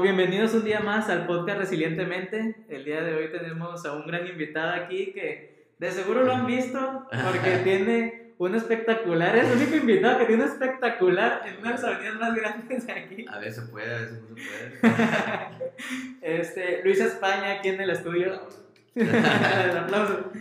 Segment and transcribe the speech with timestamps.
[0.00, 2.56] Bienvenidos un día más al podcast Resilientemente.
[2.70, 6.46] El día de hoy tenemos a un gran invitado aquí que de seguro lo han
[6.46, 11.68] visto porque tiene un espectacular, es el único invitado que tiene un espectacular en una
[11.68, 13.26] de las avenidas más grandes de aquí.
[13.28, 15.72] A veces se puede, a veces no se puede.
[16.40, 18.48] este, Luis España aquí en el estudio.
[18.94, 19.06] el
[19.76, 20.32] aplauso.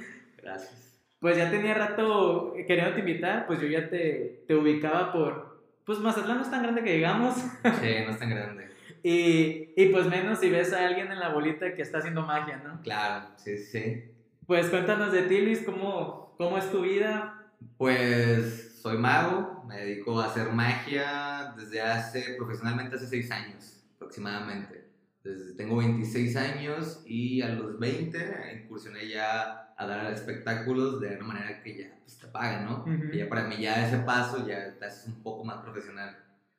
[0.41, 0.97] Gracias.
[1.19, 5.59] Pues ya tenía rato queriendo te invitar, pues yo ya te, te ubicaba por...
[5.85, 7.35] Pues Mazatlán no es tan grande que digamos.
[7.35, 8.70] Sí, no es tan grande.
[9.03, 12.61] Y, y pues menos si ves a alguien en la bolita que está haciendo magia,
[12.63, 12.81] ¿no?
[12.81, 14.03] Claro, sí, sí.
[14.45, 17.51] Pues cuéntanos de ti, Luis, ¿cómo, cómo es tu vida?
[17.77, 24.89] Pues soy mago, me dedico a hacer magia desde hace, profesionalmente hace 6 años aproximadamente.
[25.23, 31.25] Desde, tengo 26 años y a los 20 incursioné ya a dar espectáculos de una
[31.25, 32.81] manera que ya pues, te pagan, ¿no?
[32.81, 33.13] Ujú.
[33.13, 36.17] Y ya para mí ya ese paso ya te haces un poco más profesional.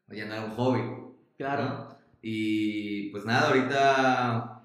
[0.09, 0.80] Ya no era un hobby.
[1.37, 1.65] Claro.
[1.65, 2.02] ¿no?
[2.22, 4.62] Y pues nada, ahorita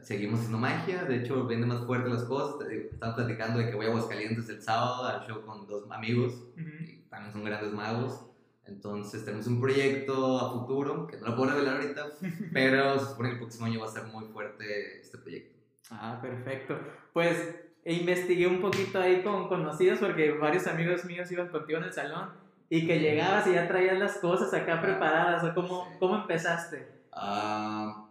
[0.00, 1.04] seguimos haciendo magia.
[1.04, 2.68] De hecho, vienen más fuerte las cosas.
[2.68, 6.34] Estaba platicando de que voy a Aguascalientes el sábado al show con dos amigos.
[6.56, 6.84] Ujú.
[6.84, 8.26] Y también son grandes magos.
[8.66, 12.06] Entonces tenemos un proyecto a futuro que no lo puedo revelar ahorita,
[12.52, 15.56] pero se supone que el próximo año va a ser muy fuerte este proyecto.
[15.90, 16.76] Ah, perfecto.
[17.12, 17.54] Pues
[17.84, 21.92] e investigué un poquito ahí con conocidos porque varios amigos míos iban contigo en el
[21.92, 22.30] salón
[22.68, 25.44] y que llegabas y ya traías las cosas acá preparadas.
[25.44, 25.96] ¿O cómo, Sí.
[26.00, 26.95] ¿Cómo empezaste?
[27.18, 28.10] Ah,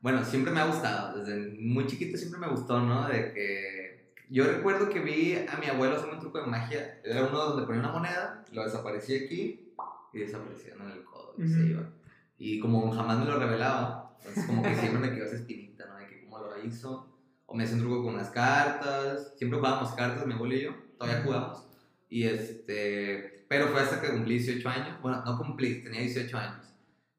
[0.00, 3.06] bueno, siempre me ha gustado, desde muy chiquito siempre me gustó, ¿no?
[3.06, 7.26] De que yo recuerdo que vi a mi abuelo hacer un truco de magia, era
[7.26, 9.74] uno donde ponía una moneda, lo desaparecía aquí
[10.14, 11.68] y desaparecía en el codo y se Ujú.
[11.68, 11.90] iba.
[12.38, 15.96] Y como jamás me lo revelaba, entonces como que siempre me quedó esa espinita, ¿no?
[15.96, 17.06] De que cómo lo hizo,
[17.44, 20.74] o me hacía un truco con unas cartas, siempre jugábamos cartas, mi abuelo y yo,
[20.98, 21.66] todavía jugamos.
[22.08, 26.69] Y este, pero fue hasta que cumplí 18 años, bueno, no cumplí, tenía 18 años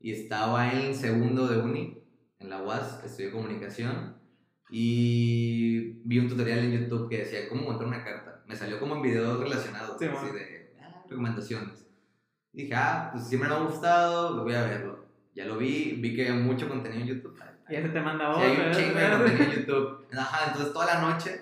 [0.02, 1.98] y estaba en segundo de uni
[2.40, 4.16] en la UAS, estudié comunicación
[4.70, 8.44] y vi un tutorial en YouTube que decía cómo montar una carta.
[8.48, 11.86] Me salió como en videos relacionados, Sí, así de ah, recomendaciones.
[12.54, 15.06] Dije, ah, pues siempre me ha gustado, lo voy a verlo.
[15.36, 17.38] Ya lo vi, vi que había mucho contenido en YouTube.
[17.70, 18.64] Y ya se te manda Sí, otro.
[18.64, 20.06] hay un chingo de contenido en YouTube.
[20.18, 21.42] Ajá, entonces toda la noche,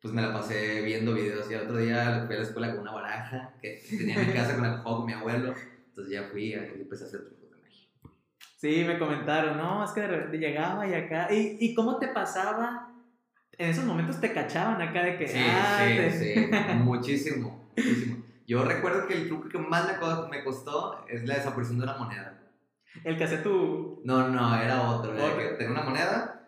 [0.00, 1.50] pues me la pasé viendo videos.
[1.50, 4.32] Y el otro día fui a la escuela con una baraja que tenía en mi
[4.34, 5.54] casa con la que con mi abuelo.
[5.88, 7.39] Entonces ya fui y empecé a hacer.
[8.60, 11.28] Sí, me comentaron, no, es que de repente llegaba y acá.
[11.32, 12.92] ¿Y, ¿Y cómo te pasaba?
[13.56, 15.26] En esos momentos te cachaban acá de que.
[15.28, 18.22] Sí, ah, sí, te- sí, muchísimo, muchísimo.
[18.46, 21.84] Yo recuerdo que el truco que más me co- me costó es la desaparición de
[21.84, 22.38] una moneda.
[23.02, 24.02] El que hacía tu.
[24.04, 25.14] No, no, era otro.
[25.16, 26.42] Era que una moneda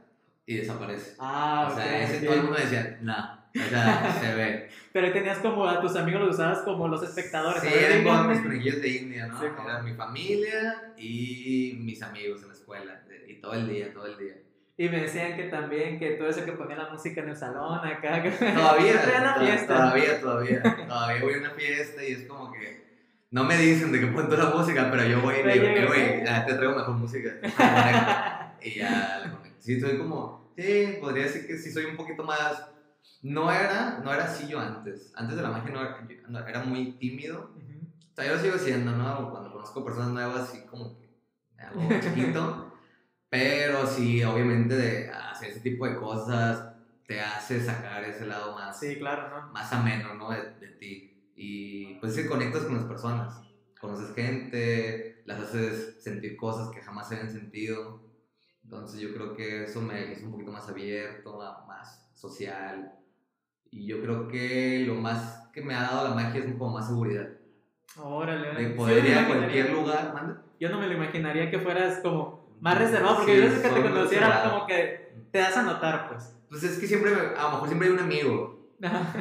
[0.44, 1.17] y desaparece.
[1.19, 2.25] Ah, o sea, ok, ese ok.
[2.25, 3.31] todo el mundo decía, no.
[3.54, 4.68] O sea, se ve.
[4.92, 7.62] Pero ahí tenías como a tus amigos, los usabas como los espectadores.
[7.62, 9.40] Sí, eran como mis conejillos de India, ¿no?
[9.40, 13.02] Sí, como- Era mi familia y mis amigos en la escuela.
[13.28, 14.34] Y todo el día, todo el día.
[14.78, 17.78] Y me decían que también, que todo eso que ponía la música en el salón
[17.86, 18.22] acá.
[18.22, 18.92] Que Todavía,
[19.38, 19.66] fiesta.
[19.74, 22.82] todavía, todavía, todavía voy a una fiesta y es como que
[23.30, 26.24] no me dicen de que pongo la música, pero yo voy y digo, "Eh, güey,
[26.24, 27.30] te traigo mejor música.
[28.62, 29.58] Y ya la conecto.
[29.60, 32.69] Sí, soy como, sí, podría decir que sí soy un poquito más,
[33.22, 35.12] no era, no era así yo antes.
[35.16, 37.50] Antes de la magia no era, yo no- era muy tímido.
[37.56, 37.86] Ujú.
[38.14, 39.30] Todavía lo sigo siendo, ¿no?
[39.30, 41.08] Cuando conozco personas nuevas, sí como que
[41.56, 42.72] me hago chiquito.
[43.30, 46.68] Pero sí, obviamente, de hacer ese tipo de cosas
[47.06, 49.52] te hace sacar ese lado más, Sí, claro, ¿no?
[49.52, 50.30] más ameno, ¿no?
[50.30, 51.30] De, de ti.
[51.34, 53.42] Y pues es que conectas con las personas.
[53.80, 58.00] Conoces gente, las haces sentir cosas que jamás se habían sentido.
[58.64, 62.93] Entonces yo creo que eso me hizo un poquito más abierto, a- más social.
[63.71, 66.87] Y yo creo que lo más que me ha dado la magia es como más
[66.87, 67.27] seguridad.
[67.99, 70.43] Órale, De poder ir a cualquier lugar, manda.
[70.61, 73.69] Yo no me lo imaginaría que fueras como más reservado, porque Sí, yo desde que
[73.69, 74.50] te conociera reservado.
[74.53, 76.37] como que te das a notar, pues.
[76.49, 78.62] Pues es que siempre, a lo mejor siempre hay un amigo.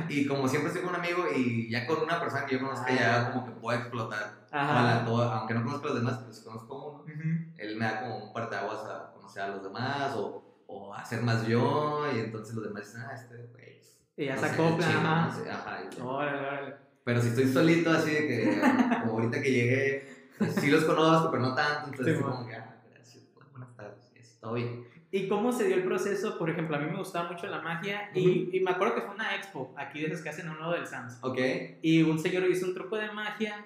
[0.09, 2.87] Y como siempre estoy con un amigo y ya con una persona que yo conozca
[2.89, 2.95] Ah.
[2.99, 4.41] ya como que puedo explotar.
[4.51, 4.71] Ajá.
[4.71, 6.99] Ojalá todo- aunque no conozco a los demás, pues conozco a uno.
[7.03, 7.53] Ujú.
[7.57, 11.21] Él me da como un parteaguas a conocer a los demás o, o a ser
[11.21, 12.03] más yo.
[12.15, 13.47] Y entonces los demás dicen, ah, este güey.
[13.51, 15.25] pues, Y ya no se acopla, ajá.
[15.27, 16.01] no sé, ajá, y.
[16.01, 16.75] Órale, órale.
[17.03, 18.61] Pero si estoy solito, así de que,
[19.01, 21.89] como ahorita que llegué, pues, sí los conozco, pero no tanto.
[21.91, 24.11] Entonces, Sí, como que, ah, gracias, buenas tardes,
[24.53, 24.87] bien.
[25.13, 26.37] ¿Y cómo se dio el proceso?
[26.37, 29.13] Por ejemplo, a mí me gustaba mucho la magia y, y me acuerdo que fue
[29.13, 31.17] una expo, aquí de esas que hacen a un lado del Sams.
[31.21, 31.37] Ok,
[31.81, 33.65] Y un señor hizo un truco de magia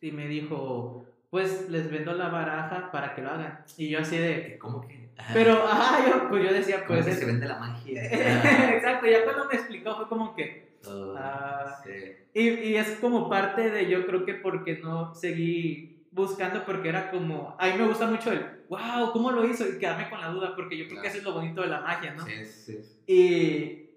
[0.00, 3.64] y me dijo, pues les vendo la baraja para que lo hagan.
[3.76, 4.99] Y yo así de, ¿cómo que?
[5.32, 7.04] Pero, ajá, yo, pues yo decía, pues...
[7.06, 8.02] que se vende la magia.
[8.74, 10.78] Exacto, ya cuando me explicó fue como que...
[10.86, 11.76] Oh, Ah.
[11.84, 11.90] sí.
[12.32, 17.10] Y, y es como parte de, yo creo que porque no seguí buscando porque era
[17.10, 19.68] como, a mí me gusta mucho el, wow, ¿cómo lo hizo?
[19.68, 21.80] Y quedarme con la duda porque yo creo que eso es lo bonito de la
[21.80, 22.24] magia, ¿no?
[22.24, 22.78] Sí, sí.
[23.06, 23.90] Y,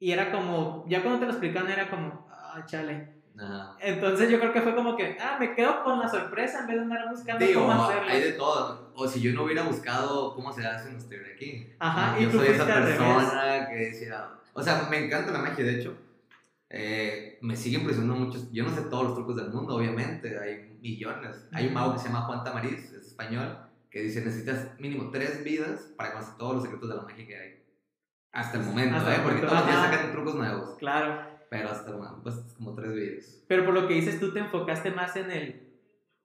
[0.00, 3.17] y era como, ya cuando te lo explicaban era como, ah, chale.
[3.40, 3.76] Ajá.
[3.80, 6.76] Entonces yo creo que fue como que, ah, me quedo con la sorpresa en vez
[6.76, 8.10] de andar buscando Digo, cómo hacerlo.
[8.10, 8.92] hay de todo.
[8.94, 11.72] O si yo no hubiera buscado cómo se hace, no estaría aquí.
[11.78, 12.96] Ajá, y yo tú soy esa revés.
[12.96, 14.28] persona que decía.
[14.52, 15.96] O sea, me encanta la magia, de hecho.
[16.70, 18.40] Eh, me sigue impresionando mucho.
[18.52, 20.38] Yo no sé todos los trucos del mundo, obviamente.
[20.38, 21.46] Hay millones.
[21.52, 23.56] Hay un mago que se llama Juan Tamariz, es español,
[23.90, 27.36] que dice: necesitas mínimo tres vidas para conocer todos los secretos de la magia que
[27.36, 27.62] hay.
[28.32, 29.14] Hasta el momento, Hasta ¿eh?
[29.16, 30.76] el Porque momento, todos los días sacan trucos nuevos.
[30.78, 31.27] Claro.
[31.50, 33.42] Pero hasta momento, pues como tres vidas.
[33.48, 35.68] Pero por lo que dices, tú te enfocaste más en el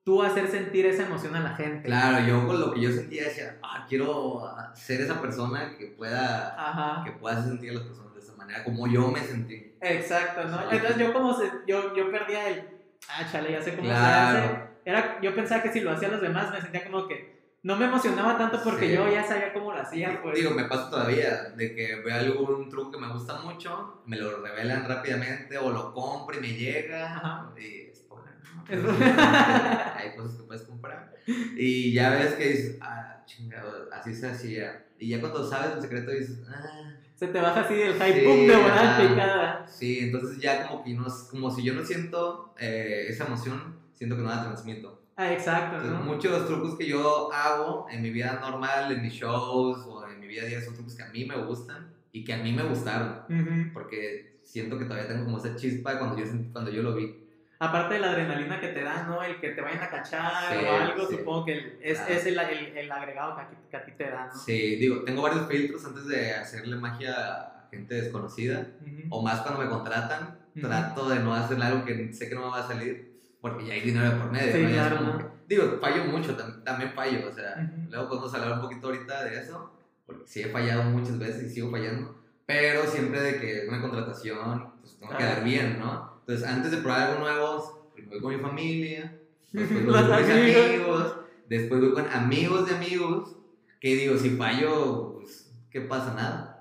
[0.03, 1.83] tú hacer sentir esa emoción a la gente.
[1.87, 4.41] Claro, yo con lo que yo sentía decía: ah, quiero
[4.75, 7.03] ser esa persona que pueda, Ajá.
[7.05, 9.75] que pueda hacer sentir a las personas de esa manera, como yo me sentí.
[9.79, 10.57] Exacto, ¿no?
[10.57, 10.63] Sí.
[10.71, 12.67] Entonces yo como se, yo, yo perdía el,
[13.09, 14.39] ah, chale, ya sé cómo se Claro.
[14.39, 14.63] hace.
[14.85, 17.32] Era, yo pensaba que si lo hacían los demás me sentía como que
[17.63, 18.93] no me emocionaba tanto porque Sí.
[18.95, 20.35] yo ya sabía cómo lo hacía, pues.
[20.35, 24.41] Digo, me pasa todavía de que veo algún truco que me gusta mucho, me lo
[24.41, 27.05] revelan rápidamente o lo compro y me llega.
[27.15, 27.51] Ajá.
[27.57, 28.21] Y es por-
[28.69, 31.13] Hay cosas que puedes comprar.
[31.55, 34.85] Y ya ves que dices, ah, chingado, así se hacía.
[34.99, 36.91] Y ya cuando sabes el secreto dices, ah.
[37.15, 39.07] se te baja así del hype, Sí, pum, de volar ajá.
[39.09, 39.67] picada.
[39.67, 44.15] Sí, entonces ya como que no, como si yo no siento eh, esa emoción, siento
[44.17, 45.01] que no la transmito.
[45.15, 46.05] Ah, exacto, Entonces, ¿no?
[46.05, 50.07] muchos de los trucos que yo hago en mi vida normal, en mis shows o
[50.07, 52.37] en mi vida a día son trucos que a mí me gustan y que a
[52.37, 53.19] mí me gustaron.
[53.29, 53.73] Ujú.
[53.73, 57.19] Porque siento que todavía tengo como esa chispa cuando yo, cuando yo lo vi.
[57.59, 59.21] Aparte de la adrenalina que te da, ¿no?
[59.23, 61.15] El que te vayan a cachar Sí, o algo, sí.
[61.17, 64.09] supongo que es, es el, el, el agregado que a, ti- que a ti te
[64.09, 64.35] da, ¿no?
[64.35, 68.67] Sí, digo, tengo varios filtros antes de hacerle magia a gente desconocida.
[68.81, 69.03] Ujú.
[69.11, 70.67] O más cuando me contratan, Ujú.
[70.67, 73.12] trato de no hacerle algo que sé que no me va a salir
[73.43, 74.53] porque ya hay dinero de por medio.
[74.53, 74.69] Sí, ¿no?
[74.69, 77.27] Claro, como digo, fallo mucho, tam- también fallo.
[77.29, 77.91] O sea, Ujú.
[77.91, 79.69] luego podemos hablar un poquito ahorita de eso,
[80.05, 82.15] porque sí he fallado muchas veces y sigo fallando.
[82.45, 85.33] Pero siempre de que una contratación, pues tengo que Claro.
[85.33, 86.13] quedar bien, ¿no?
[86.21, 89.13] Entonces, antes de probar algo nuevo, primero voy con mi familia,
[89.51, 90.65] después voy con mis amigos.
[90.65, 91.15] amigos,
[91.49, 93.35] después voy con amigos de amigos,
[93.81, 96.13] que digo, si fallo, pues, ¿qué pasa?
[96.13, 96.52] Nada.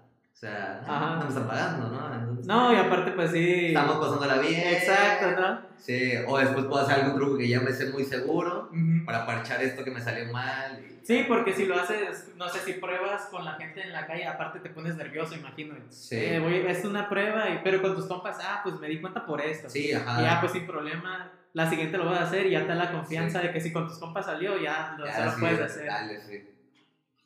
[0.42, 1.14] O sea, Ajá.
[1.18, 2.14] no me están pagando, ¿no?
[2.16, 3.66] Entonces, No, y aparte, pues sí.
[3.66, 4.74] Estamos pasándola bien.
[4.74, 5.60] Exacto, ¿no?
[5.76, 9.04] Sí, o después puedo hacer algún truco que ya me sé muy seguro Ujú.
[9.06, 10.80] para parchar esto que me salió mal.
[10.84, 14.04] y- Sí, porque si lo haces, no sé, si pruebas con la gente en la
[14.04, 15.76] calle, aparte te pones nervioso, imagino.
[15.90, 16.16] Sí.
[16.16, 19.24] Eh, voy- es una prueba, y, pero con tus compas, ah, pues me di cuenta
[19.24, 19.70] por esto.
[19.70, 20.20] Sí, ajá.
[20.20, 22.74] Y ya, pues sin problema, la siguiente lo vas a hacer y ya te da
[22.74, 25.40] la confianza de que si con tus compas salió, ya lo, Ya, se lo sí,
[25.40, 25.86] puedes hacer.
[25.86, 26.48] Dale, sí.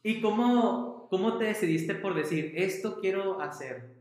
[0.02, 3.94] ¿Y cómo, cómo te decidiste por decir, esto quiero hacer?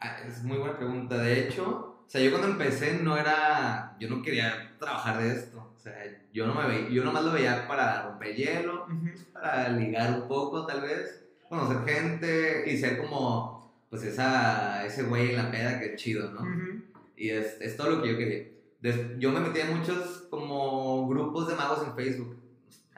[0.00, 1.18] Ah, es muy buena pregunta.
[1.18, 3.96] De hecho, o sea, yo cuando empecé no era.
[4.00, 5.72] Yo no quería trabajar de esto.
[5.76, 5.94] O sea,
[6.32, 6.88] yo no me veía.
[6.88, 8.86] Yo nomás lo veía para romper hielo,
[9.32, 11.24] para ligar un poco, tal vez.
[11.48, 13.58] Conocer gente y ser como.
[13.90, 16.42] Pues esa, ese güey en la peda que es chido, ¿no?
[16.42, 16.82] Ujú.
[17.16, 18.44] Y es, es todo lo que yo quería.
[18.82, 22.36] Des- yo me metí en muchos como grupos de magos en Facebook.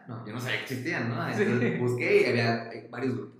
[0.08, 1.26] No, yo no sabía que existían, ¿no?
[1.28, 1.78] Entonces Sí.
[1.78, 3.39] busqué y había varios grupos.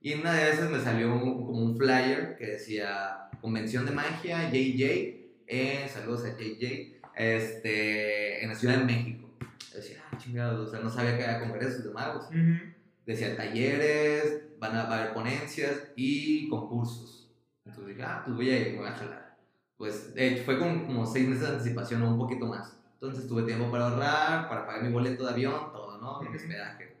[0.00, 3.92] Y en una de esas me salió un- como un flyer que decía Convención de
[3.92, 5.30] Magia JJ.
[5.46, 7.00] Eh, saludos a JJ.
[7.16, 9.28] Este, en la Ciudad de México.
[9.72, 12.26] Yo decía, ah, chingados, o sea, no sabía que había congresos de magos.
[12.28, 12.72] Ujú.
[13.06, 17.30] Decía talleres, van a, va a haber ponencias y concursos.
[17.64, 19.36] Entonces dije, ah, pues voy a ir, me voy a jalar.
[19.76, 22.76] Pues de hecho fue con como seis meses de anticipación o un poquito más.
[22.94, 26.20] Entonces tuve tiempo para ahorrar, para pagar mi boleto de avión, todo, ¿no?
[26.28, 26.94] Mi hospedaje.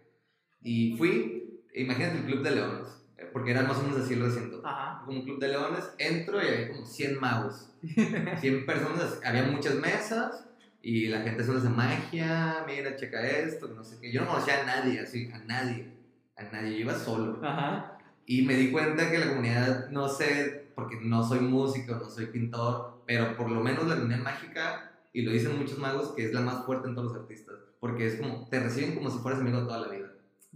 [0.62, 1.39] Y fui,
[1.74, 4.60] imagínate el Club de Leones, eh, porque era más o menos así el recinto.
[4.64, 5.02] Ajá.
[5.04, 7.68] Como un Club de Leones, entro y había como 100 magos.
[8.40, 10.46] 100 personas, había muchas mesas
[10.82, 14.12] y la gente haciendo magia, mira, checa esto, que no sé qué.
[14.12, 15.92] Yo no conocía a nadie, así, a nadie,
[16.36, 17.38] a nadie, yo iba solo.
[17.42, 17.98] Ajá.
[18.26, 22.26] Y me di cuenta que la comunidad, no sé, porque no soy músico, no soy
[22.26, 26.32] pintor, pero por lo menos la comunidad mágica, y lo dicen muchos magos, que es
[26.32, 29.40] la más fuerte en todos los artistas, porque es como, te reciben como si fueras
[29.40, 30.09] amigo toda la vida.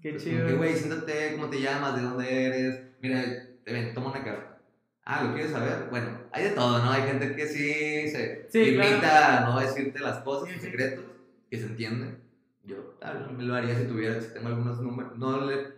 [0.05, 0.47] Qué Es chido.
[0.47, 1.97] que, güey, siéntate, ¿cómo te llamas?
[1.97, 2.79] ¿De dónde eres?
[3.01, 3.23] Mira,
[3.65, 4.59] te ven, toma una carta.
[5.03, 5.87] Ah, ¿lo quieres saber?
[5.89, 6.91] Bueno, hay de todo, ¿no?
[6.91, 9.47] Hay gente que sí se Sí, limita claro.
[9.47, 11.07] a no decirte las cosas, los secretos,
[11.51, 12.19] que se entienden.
[12.65, 15.17] Yo tal me lo haría si tuviera, si tengo algunos números.
[15.17, 15.69] No le,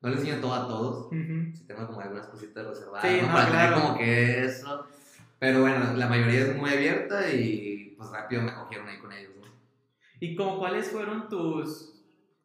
[0.00, 1.52] no le enseño todo a todos, Ujú.
[1.52, 3.26] si tengo como algunas cositas reservadas, Sí, ¿no?
[3.26, 3.74] no, Para claro.
[3.74, 4.86] tener como que eso.
[5.40, 9.32] Pero bueno, la mayoría es muy abierta y pues rápido me cogieron ahí con ellos,
[9.40, 9.46] ¿no?
[10.20, 11.91] ¿Y como cuáles fueron tus,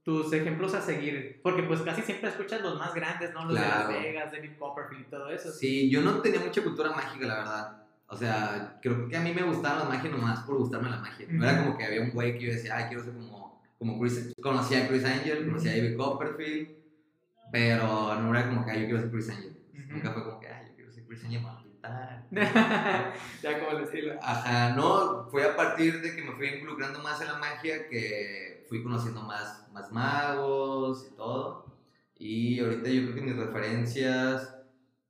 [0.08, 1.42] tus ejemplos a seguir?
[1.44, 3.44] Porque pues casi siempre escuchas los más grandes, ¿no?
[3.44, 3.90] Los Claro.
[3.90, 5.52] de Las Vegas, David Copperfield y todo eso.
[5.52, 7.84] Sí, yo no tenía mucha cultura mágica, la verdad.
[8.08, 11.28] O sea, creo que a mí me gustaba la magia nomás por gustarme la magia.
[11.30, 13.48] No era como que había un güey que yo decía, ay, quiero ser como
[13.78, 16.70] como Chris, conocía a Chris Angel, conocía a David Copperfield,
[17.52, 19.58] pero no era como que, ay, yo quiero ser Chris Angel.
[19.74, 19.94] Ujú.
[19.94, 22.24] Nunca fue como que, ay, yo quiero ser Chris Angel para pintar.
[23.44, 24.14] ya como estilo.
[24.22, 28.47] Ajá, no, fue a partir de que me fui involucrando más en la magia que
[28.68, 31.66] fui conociendo más, más magos y todo.
[32.18, 34.56] Y ahorita yo creo que mis referencias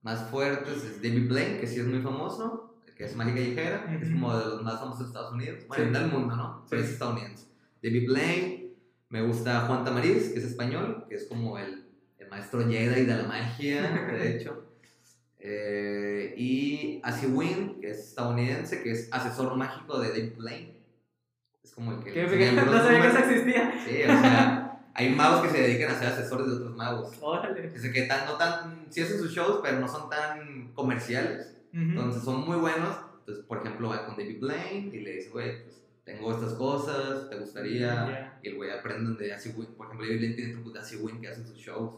[0.02, 4.06] más fuertes es David Blaine, que sí es muy famoso, que es magia callejera, que
[4.06, 5.92] es como de los más famosos de Estados Unidos, bueno, Sí.
[5.92, 6.66] del mundo, ¿no?
[6.70, 6.88] Pero Sí.
[6.88, 7.46] es estadounidense.
[7.84, 8.74] David Blaine,
[9.10, 11.88] me gusta Juan Tamariz, que es español, que es como el,
[12.18, 14.64] el maestro Jedi de la magia, de hecho.
[15.40, 20.77] Eh, y Asi Wynn, que es estadounidense, que es asesor mágico de David Blaine.
[21.68, 22.14] Es como el que...
[22.14, 23.74] ¿Qué, enseña no sabía que eso existía.
[23.86, 27.18] Sí, o sea, hay magos que se dedican a ser asesores de otros magos.
[27.20, 27.72] Órale.
[27.72, 31.58] Que se que tan, no tan, sí hacen sus shows, pero no son tan comerciales.
[31.74, 32.96] Entonces son muy buenos.
[33.20, 37.30] Entonces, por ejemplo, va con David Blaine y le dice, güey, pues tengo estas cosas,
[37.30, 37.80] ¿te gustaría?
[37.80, 38.40] Ya.
[38.42, 39.76] Y el güey aprenden de Asi Wynn.
[39.76, 41.96] Por ejemplo, David Blaine tiene trucos de Asi Wynn que hacen sus shows.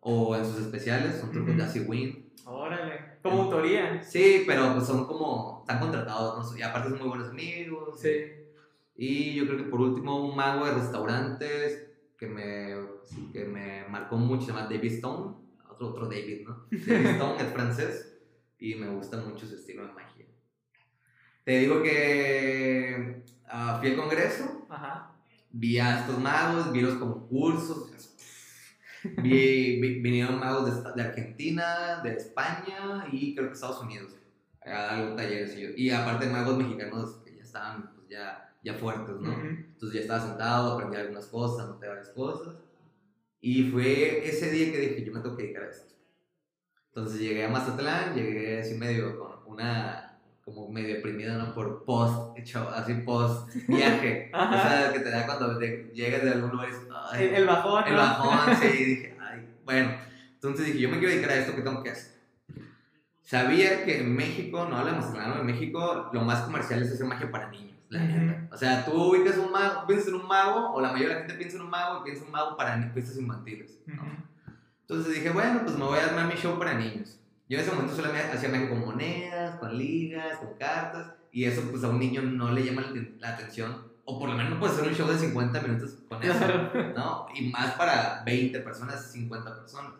[0.00, 1.70] O en sus especiales son trucos de Ujú.
[1.70, 2.28] Asi Wynn.
[2.44, 3.18] Órale.
[3.22, 4.02] Como autoría.
[4.02, 6.58] Sí, pero pues son como, están contratados, ¿no?
[6.58, 8.00] Y aparte son muy buenos amigos.
[8.00, 8.37] Sí.
[9.00, 11.86] Y yo creo que por último, un mago de restaurantes
[12.18, 12.74] que me,
[13.32, 15.36] que me marcó mucho, se llama David Stone.
[15.70, 16.66] Otro, otro David, ¿no?
[16.70, 18.18] David Stone es francés
[18.58, 20.26] y me gusta mucho su estilo de magia.
[21.44, 25.12] Te digo que ah, fui al congreso, Ajá.
[25.50, 27.92] vi a estos magos, vi los concursos.
[29.22, 34.16] Vi, vi- vinieron magos de, de Argentina, de España y creo que Estados Unidos
[34.60, 38.74] a dar talleres y, yo- y aparte magos mexicanos que ya estaban pues, ya, ya
[38.78, 39.30] fuertes, ¿no?
[39.30, 39.40] Ujú.
[39.46, 42.54] Entonces ya estaba sentado, aprendí algunas cosas, anoté varias cosas.
[43.40, 45.94] Y fue ese día que dije, yo me tengo que dedicar a esto.
[46.88, 51.54] Entonces llegué a Mazatlán, llegué así medio con una, como medio deprimido, ¿no?
[51.54, 54.30] Por post, hecho, así post viaje.
[54.34, 57.84] o sea, que te da cuando te- llegas de algún lugar y El, el bajón.
[57.86, 57.98] el ¿no?
[57.98, 59.92] bajón, sí, dije, ay, bueno.
[60.34, 62.18] Entonces dije, yo me quiero dedicar a esto, ¿qué tengo que hacer?
[63.22, 67.30] Sabía que en México, no hablamos claro, en México lo más comercial es hacer magia
[67.30, 68.48] para niños, la neta.
[68.52, 71.20] O sea, tú ubicas un mago, piensas en un mago, o la mayoría de la
[71.20, 73.78] gente piensa en un mago y piensa en un mago para fiestas infantiles.
[73.86, 74.02] ¿no?
[74.80, 77.18] Entonces dije, bueno, pues me voy a armar mi show para niños.
[77.48, 81.62] Yo en ese momento solo me hacía con monedas, con ligas, con cartas, y eso
[81.70, 82.84] pues a un niño no le llama
[83.18, 86.22] la, atención, o por lo menos no puedes hacer un show de 50 minutos con
[86.22, 86.46] eso.
[86.96, 87.26] ¿no?
[87.34, 89.92] Y más para 20 personas, 50 personas.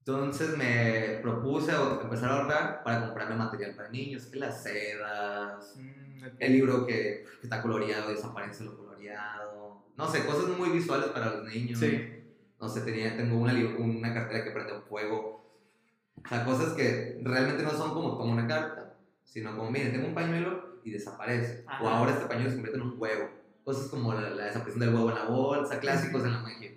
[0.00, 6.09] Entonces me propuse empezar a ahorrar para comprarme material para niños, que las sedas, Mm.
[6.38, 11.34] El libro que, que está coloreado, desaparece lo coloreado, no sé, cosas muy visuales para
[11.34, 11.78] los niños.
[11.78, 12.16] Sí.
[12.58, 15.40] No sé, tenía, tengo una, una cartera que prende fuego.
[16.22, 20.08] O sea, cosas que realmente no son como, como una carta, sino como, miren, tengo
[20.08, 21.64] un pañuelo y desaparece.
[21.66, 21.98] O Ajá.
[21.98, 23.30] ahora este pañuelo se convierte en un huevo.
[23.64, 26.70] Cosas como la, la desaparición del huevo en la bolsa, clásicos en la magia.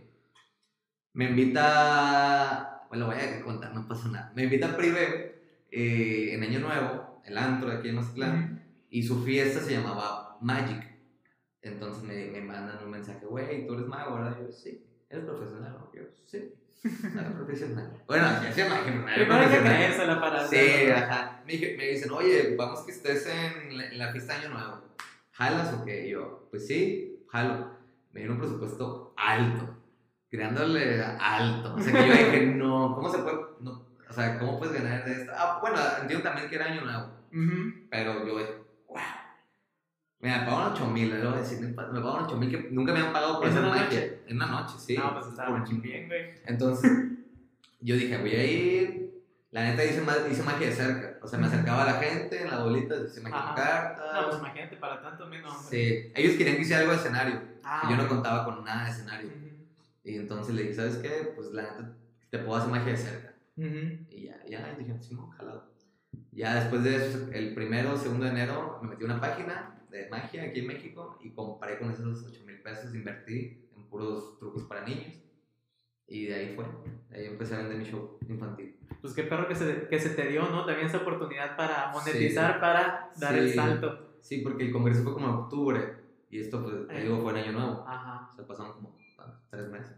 [1.14, 4.32] Me invita, bueno, voy a contar, no pasa nada.
[4.36, 8.63] Me invita a Prive eh, en Año Nuevo, el antro de aquí en Mazatlán,
[8.94, 10.84] y su fiesta se llamaba Magic.
[11.64, 14.38] Entonces me, me mandan un mensaje, güey, tú eres mago, ¿verdad?
[14.40, 14.86] Yo, sí.
[15.10, 15.74] ¿Eres profesional?
[15.80, 15.92] no?
[15.94, 16.54] Yo, sí.
[17.18, 17.92] Era profesional.
[18.06, 19.76] Bueno, ya no era Primero que profesional.
[19.76, 21.42] creérsela para Sí, ajá.
[21.48, 24.82] Me, me dicen, oye, vamos que estés en la, en la fiesta Año Nuevo.
[25.32, 26.08] ¿Jalas o qué?
[26.08, 27.72] Y yo, pues sí, jalo.
[28.12, 29.76] Me dieron un presupuesto alto,
[30.30, 31.74] tirándole a alto.
[31.76, 33.38] O sea que yo dije, no, ¿cómo se puede?
[33.62, 35.32] No, o sea, ¿cómo puedes ganar de esto?
[35.36, 37.88] Ah, bueno, entiendo también que era Año Nuevo, Ujú.
[37.90, 38.63] pero yo.
[40.24, 43.00] Me pagaron 8 mil, le voy a decir, me pagaron 8 mil que nunca me
[43.02, 44.00] han pagado por ¿Es hacer en una magia.
[44.00, 44.20] noche?
[44.28, 44.96] En una noche, sí.
[44.98, 46.22] No, pues estaba Por- bien, güey.
[46.46, 46.92] entonces,
[47.82, 49.04] yo dije, voy a ir.
[49.52, 50.02] La neta hice,
[50.32, 51.20] hice magia de cerca.
[51.22, 53.50] O sea, me acercaba a la gente en la bolita, hice magia Ajá.
[53.54, 54.14] de cartas.
[54.22, 56.12] No, pues imagínate, para tanto menos, sí.
[56.16, 57.42] Ellos querían que hiciera algo de escenario.
[57.64, 59.28] Ah, y yo no contaba con nada de escenario.
[59.28, 59.66] Ujú.
[60.06, 61.34] Y entonces le dije, ¿sabes qué?
[61.36, 61.92] Pues la neta,
[62.32, 63.34] te puedo hacer magia de cerca.
[63.58, 64.06] Ujú.
[64.10, 65.66] Y ya, ya, dije, sí, no, jalado.
[66.32, 70.10] Ya después de eso, el primero segundo de enero, me metí a una página de
[70.10, 74.64] magia aquí en México y compré con esos 8 mil pesos, invertí en puros trucos
[74.64, 75.14] para niños.
[76.08, 76.66] Y de ahí fue.
[77.10, 78.76] De ahí empecé a vender mi show infantil.
[79.02, 80.66] Pues qué perro que se, que se te dio, ¿no?
[80.66, 82.60] También esa oportunidad para monetizar, Sí.
[82.60, 83.56] para dar el Sí.
[83.56, 84.18] salto.
[84.22, 85.96] Sí, porque el congreso fue como en octubre
[86.30, 87.86] y esto, pues, te digo, fue en Año Nuevo.
[87.88, 88.30] Ajá.
[88.34, 88.96] O sea, pasaron como
[89.50, 89.96] tres meses.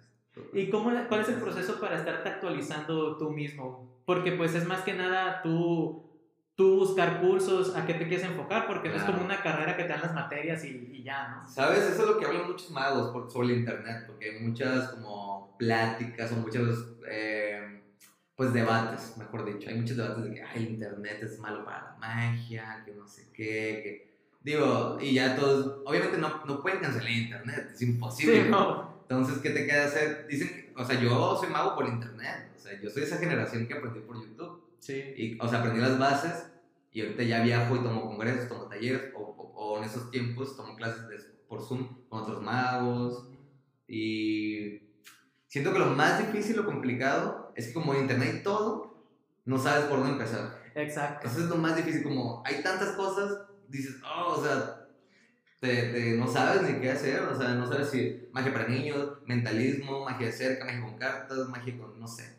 [0.53, 4.01] ¿Y cómo, cuál es el proceso para estarte actualizando tú mismo?
[4.05, 6.14] Porque pues es más que nada tú,
[6.55, 9.83] tú buscar cursos, a qué te quieres enfocar, porque no es como una carrera que
[9.83, 11.49] te dan las materias y, y ya, ¿no?
[11.49, 11.79] ¿Sabes?
[11.79, 15.55] Eso es lo que hablan muchos magos por, sobre el internet, porque hay muchas como
[15.57, 17.81] pláticas o muchos, eh,
[18.35, 19.69] pues, debates, mejor dicho.
[19.69, 23.07] Hay muchos debates de que, ay, el internet es malo para la magia, que no
[23.07, 28.43] sé qué, que Digo, y ya todos, obviamente no, no pueden cancelar internet, es imposible.
[28.43, 28.93] Sí, no.
[29.01, 30.27] Entonces, ¿qué te queda hacer?
[30.27, 33.65] Dicen, que- o sea, yo soy mago por internet, o sea, yo soy esa generación
[33.67, 34.54] que aprendí por YouTube.
[34.85, 35.13] Sí.
[35.17, 36.51] Y, o sea, aprendí las bases
[36.91, 40.55] y ahorita ya viajo y tomo congresos, tomo talleres, o, o- o en esos tiempos
[40.55, 43.29] tomo clases de- por Zoom con otros magos.
[43.87, 44.81] Y
[45.47, 48.93] siento que lo más difícil o complicado es que como en internet hay todo,
[49.45, 50.61] no sabes por dónde empezar.
[50.75, 51.27] Exacto.
[51.27, 54.87] Eso es lo más difícil, como hay tantas cosas, dices, oh, o sea,
[55.59, 59.19] te, te- no sabes ni qué hacer, o sea, no sabes si magia para niños,
[59.25, 62.34] mentalismo, magia de cerca, magia con cartas, magia con, no sé,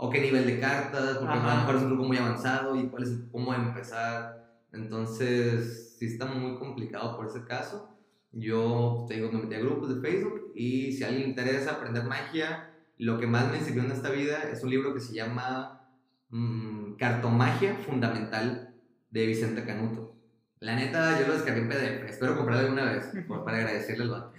[0.00, 1.54] o qué nivel de cartas, porque a Ajá.
[1.54, 4.48] lo mejor es un truco muy avanzado y cuál es, cómo empezar.
[4.72, 7.94] Entonces, sí está muy complicado por ese caso.
[8.32, 11.72] Yo, te digo, me metí a grupos de Facebook y si a alguien le interesa
[11.72, 15.14] aprender magia, lo que más me sirvió en esta vida es un libro que se
[15.14, 15.88] llama
[16.30, 18.74] mm, Cartomagia Fundamental
[19.10, 20.14] de Vicente Canuto.
[20.60, 22.08] La neta, yo lo descargué en PDF.
[22.10, 24.32] Espero comprarlo alguna vez por- para agradecerle al vato.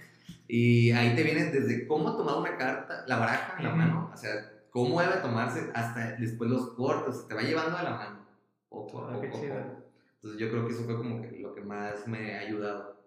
[0.46, 4.16] Y ahí te viene desde cómo tomar una carta, la baraja en la mano, o
[4.16, 4.32] sea,
[4.70, 8.26] cómo debe tomarse hasta después los cortes, te va llevando de la mano.
[8.68, 9.54] Poco Ah, qué poco, a chido.
[9.56, 9.84] poco.
[10.16, 13.00] Entonces yo creo que eso fue como que lo que más me ha ayudado.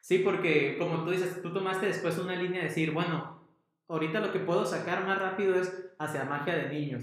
[0.00, 3.38] Sí, porque como tú dices, tú tomaste después una línea de decir, bueno,
[3.88, 7.02] ahorita lo que puedo sacar más rápido es hacia magia de niños.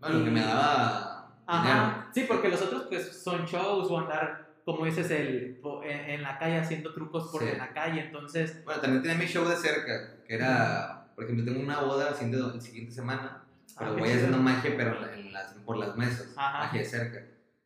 [0.00, 1.12] Bueno, que me daba
[1.48, 2.08] Ajá.
[2.12, 6.58] Sí, porque los otros pues son shows o andar, como dices, el, en la calle
[6.58, 7.48] haciendo trucos por Sí.
[7.50, 8.00] en la calle.
[8.00, 12.10] Entonces, Bueno, también tenía mi show de cerca, que era, por ejemplo, tengo una boda
[12.10, 13.42] la siguiente, la siguiente semana,
[13.78, 16.58] pero Ah, voy haciendo magia, pero en la- en las, por las mesas, Ajá.
[16.66, 17.24] magia de cerca.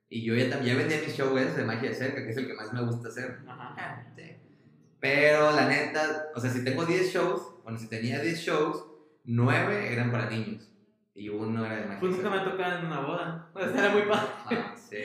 [0.09, 2.47] Y yo ya, ya vendía mi show ese de magia de cerca, que es el
[2.47, 3.41] que más me gusta hacer.
[3.47, 4.07] ajá.
[4.17, 4.23] Sí.
[5.01, 8.85] Pero la neta, o sea, si tengo 10 shows, bueno, si tenía 10 shows,
[9.25, 10.69] 9 eran para niños.
[11.15, 13.51] Y uno era de magia Pues nunca me ha tocado en una boda.
[13.53, 14.29] Pues era muy padre.
[14.47, 14.99] Ajá, sí.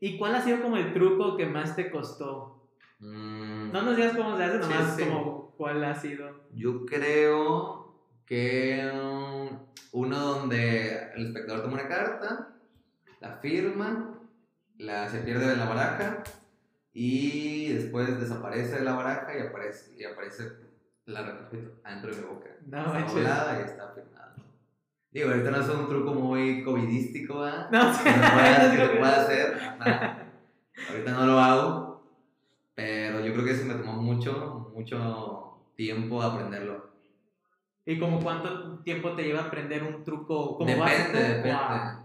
[0.00, 2.68] ¿Y cuál ha sido como el truco que más te costó?
[3.00, 5.04] Mm, No nos digas cómo se hace, Sí, nomás sí.
[5.04, 6.44] como cuál ha sido.
[6.52, 7.94] Yo creo
[8.26, 9.58] que um,
[9.92, 12.56] uno donde el espectador toma una carta,
[13.20, 14.18] la firma,
[14.78, 16.22] la, se pierde de la baraja
[16.92, 20.50] y después desaparece de la baraja y aparece, y aparece
[21.06, 22.50] la repito, adentro de mi boca.
[22.66, 24.34] No, está y está firmada.
[25.10, 27.70] Digo, ahorita no es un truco muy covidístico, ¿verdad?
[27.70, 29.54] No, sí, que lo pueda hacer.
[29.78, 30.18] ajá.
[30.88, 32.02] Ahorita no lo hago,
[32.74, 36.90] pero yo creo que eso me tomó mucho, mucho tiempo aprenderlo.
[37.84, 41.18] ¿Y como cuánto tiempo te lleva aprender un truco como depende, básico?
[41.18, 41.52] depende.
[41.52, 42.02] Wow.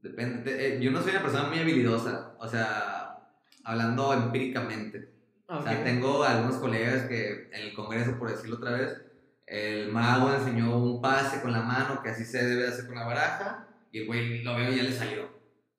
[0.00, 0.66] Depende.
[0.76, 3.18] Eh, yo no soy una persona muy habilidosa, o sea,
[3.64, 5.10] hablando empíricamente.
[5.48, 9.00] O sea, tengo algunos colegas que en el congreso, por decirlo otra vez,
[9.46, 13.06] el mago enseñó un pase con la mano que así se debe hacer con la
[13.06, 15.28] baraja y el güey lo veo y ya le salió.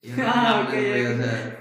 [0.01, 1.11] Y yo, no Ah, mames, ok, güey, ok.
[1.11, 1.57] o sea,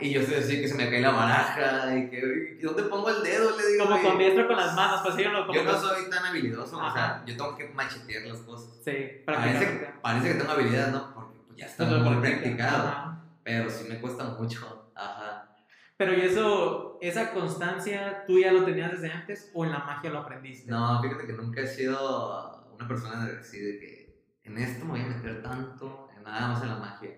[0.00, 3.08] y yo estoy así que se me cae la baraja y que, "Uy, ¿dónde pongo
[3.10, 3.56] el dedo?
[3.56, 6.08] Le digo, Como con diestro con las manos, pues sí, no, como Yo no soy
[6.10, 7.22] tan habilidoso, o sea, Ajá.
[7.26, 8.70] yo tengo que machetear las cosas.
[8.84, 9.94] Sí, Parece, prácticamente.
[10.02, 11.14] parece que tengo habilidad, ¿no?
[11.14, 12.40] Porque pues, ya está Pues muy practica.
[12.40, 13.24] practicado, Ajá.
[13.42, 14.90] pero sí me cuesta mucho.
[14.94, 15.50] Ajá.
[15.96, 20.10] Pero ¿y eso, esa constancia, tú ya lo tenías desde antes o en la magia
[20.10, 20.70] lo aprendiste?
[20.70, 24.90] No, fíjate que nunca he sido una persona de- así de que en esto me
[24.92, 27.10] voy a meter tanto, nada más en la magia.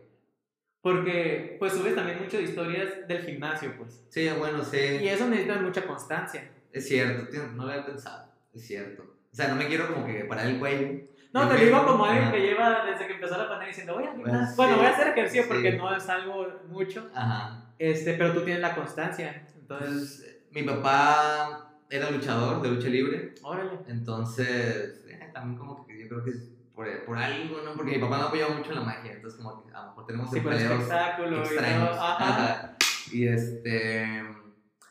[0.87, 4.05] Porque pues subes también mucho de historias del gimnasio, pues.
[4.09, 4.77] Sí, bueno, sí.
[5.03, 6.49] Y eso necesita mucha constancia.
[6.72, 8.31] Es cierto, tío, no lo había pensado.
[8.55, 9.03] Es cierto.
[9.03, 11.01] O sea, no me quiero como que parar el cuello.
[11.33, 14.16] No, te digo como alguien que lleva desde que empezó la pandemia diciendo, voy al
[14.16, 15.49] Bueno, sí, Bueno, voy a hacer ejercicio sí.
[15.49, 17.11] porque no es algo mucho.
[17.12, 17.64] Ajá.
[17.81, 19.44] Este, pero tú tienes la constancia.
[19.59, 23.35] Entonces, Entonces, mi papá era luchador de lucha libre.
[23.42, 23.72] órale.
[23.88, 26.31] Entonces, eh, también como que yo creo que
[26.77, 27.75] por, por algo, ¿no?
[27.75, 29.15] Porque mi papá me ha apoyado mucho en la magia.
[29.15, 31.91] Entonces, como que a lo mejor tenemos Sí, espectáculo y extraños.
[31.91, 32.01] todo.
[32.01, 32.77] Ajá.
[33.11, 34.23] Y este.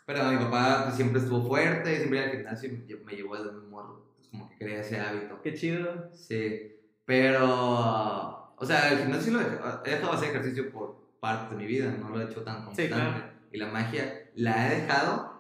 [0.08, 3.52] Pero mi papá pues, siempre estuvo fuerte, siempre iba al gimnasio y me, llevó desde
[3.52, 4.04] muy morro.
[4.10, 5.40] Entonces, como que creé ese hábito.
[5.44, 6.10] Qué chido.
[6.12, 6.76] Sí.
[7.06, 8.54] Pero.
[8.58, 11.62] O sea, el gimnasio lo he dejado, he dejado de hacer ejercicio por parte de
[11.62, 12.94] mi vida, no lo he hecho tan constante.
[12.94, 13.36] claro.
[13.52, 15.36] Y la magia la he dejado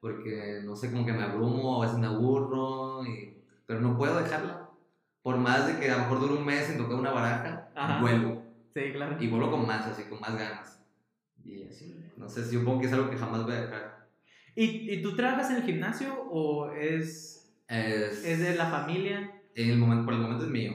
[0.00, 3.36] porque no sé, como que me abrumo, a veces me aburro, y,
[3.66, 4.59] pero no puedo dejarla.
[5.22, 8.00] Por más de que a lo mejor dure un mes sin tocar una baraja, Ajá.
[8.00, 8.42] vuelvo.
[8.74, 9.16] Sí, claro.
[9.20, 10.80] Y vuelvo con más, así, con más ganas.
[11.44, 14.06] Y así, no sé, si supongo que es algo que jamás voy a dejar.
[14.54, 19.32] ¿Y, ¿Y tú trabajas en el gimnasio o es, Es, es de la familia?
[19.54, 20.74] en el momento, por el momento es mío.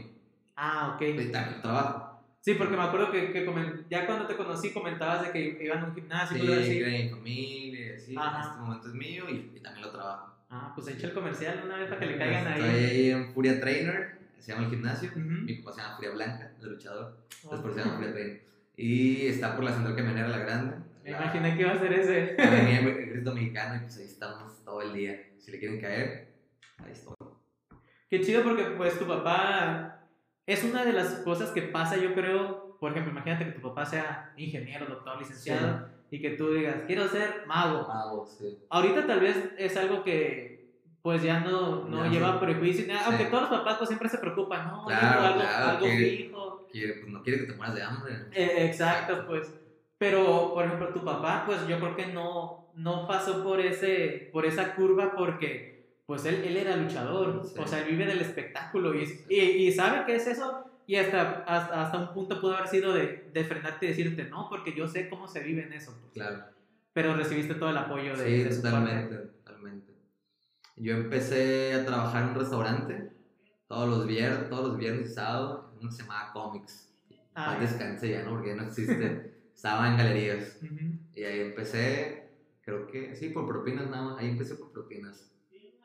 [0.56, 1.02] Ah, ok.
[1.02, 2.20] Y también trabajo.
[2.42, 3.46] Sí, porque me acuerdo que, que
[3.90, 6.84] ya cuando te conocí comentabas de que iban a un gimnasio Sí, así.
[6.84, 8.16] mi familia, sí.
[8.18, 8.38] Ajá.
[8.44, 10.36] En este momento es mío y, y también lo trabajo.
[10.50, 12.84] Ah, pues echa el comercial una vez para que le caigan Estoy ahí.
[12.86, 15.10] ahí en Furia Trainer, se llama el gimnasio.
[15.12, 15.20] Ujú.
[15.22, 17.18] Mi papá se llama Furia Blanca, de luchador.
[17.44, 17.84] Por eso se Oh.
[17.84, 18.42] llama Furia Trainer.
[18.78, 21.94] Y está por la central camionera La Grande, Me la- imaginé que iba a ser
[21.94, 22.36] ese.
[22.42, 25.22] avenida Ejército Mexicano y pues ahí estamos todo el día.
[25.40, 26.34] Si le quieren caer,
[26.84, 27.14] ahí estoy.
[28.10, 30.08] Qué chido porque pues tu papá
[30.46, 33.86] es una de las cosas que pasa, yo creo, por ejemplo, imagínate que tu papá
[33.86, 37.88] sea ingeniero, doctor, licenciado y que tú digas, quiero ser mago.
[37.88, 38.58] Mago, sí.
[38.70, 40.65] Ahorita tal vez es algo que
[41.06, 42.46] pues ya no, no lleva sí.
[42.46, 43.06] prejuicio, nada, Sí.
[43.10, 44.86] aunque todos los papás pues siempre se preocupan, ¿no?
[44.88, 46.68] Claro, algo, claro, algo que- fijo.
[46.72, 48.16] Quiere, pues no quiere que te mueras de hambre.
[48.34, 49.54] Eh, exacto, pues.
[50.00, 54.48] Pero, por ejemplo, tu papá, pues yo creo que no, no pasó por, ese, por
[54.48, 57.60] esa curva porque, pues él, él era luchador, Sí.
[57.60, 61.44] o sea, él vive del espectáculo y, y, y sabe qué es eso y hasta,
[61.48, 64.88] hasta, hasta un punto pudo haber sido de, de frenarte y decirte, no, porque yo
[64.88, 65.92] sé cómo se vive en eso.
[66.02, 66.14] pues".
[66.14, 66.46] Claro.
[66.94, 69.32] Pero recibiste todo el apoyo de, Sí, de su totalmente, parte.
[69.46, 69.94] totalmente.
[70.78, 73.10] Yo empecé a trabajar en un restaurante
[73.68, 76.94] todos los viernes, todos los viernes y sábados, uno se llamaba Comics.
[77.34, 78.32] Ah, Paz descanse ya, ¿no?
[78.32, 79.34] Porque ya no existe.
[79.56, 80.58] Estaba en galerías.
[80.62, 81.00] ujú.
[81.16, 82.30] Y ahí empecé,
[82.62, 84.20] creo que, sí, por propinas nada más.
[84.20, 85.32] Ahí empecé por propinas.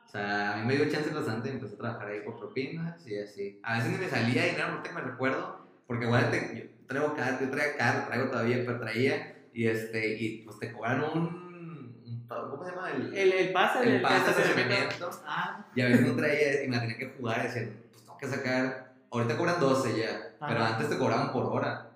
[0.06, 3.16] O sea, a mí me dio chance y empecé a trabajar ahí por propinas y
[3.16, 3.60] así.
[3.62, 7.50] A veces ni me salía dinero, ahorita me recuerdo, porque acuérdate, yo traigo carro, yo
[7.50, 11.49] traía carro, traigo todavía, pero traía, y este, y pues te cobran un-
[12.30, 12.90] ¿cómo se llama?
[12.90, 15.10] El, El, el pase el del pase de estacionamiento.
[15.26, 18.02] Ah, Y a veces no traía y me la tenía que jugar y decían, pues
[18.04, 20.74] tengo que sacar, ahorita cobran 12 ya, pero Ajá.
[20.74, 21.90] antes te cobraban por hora.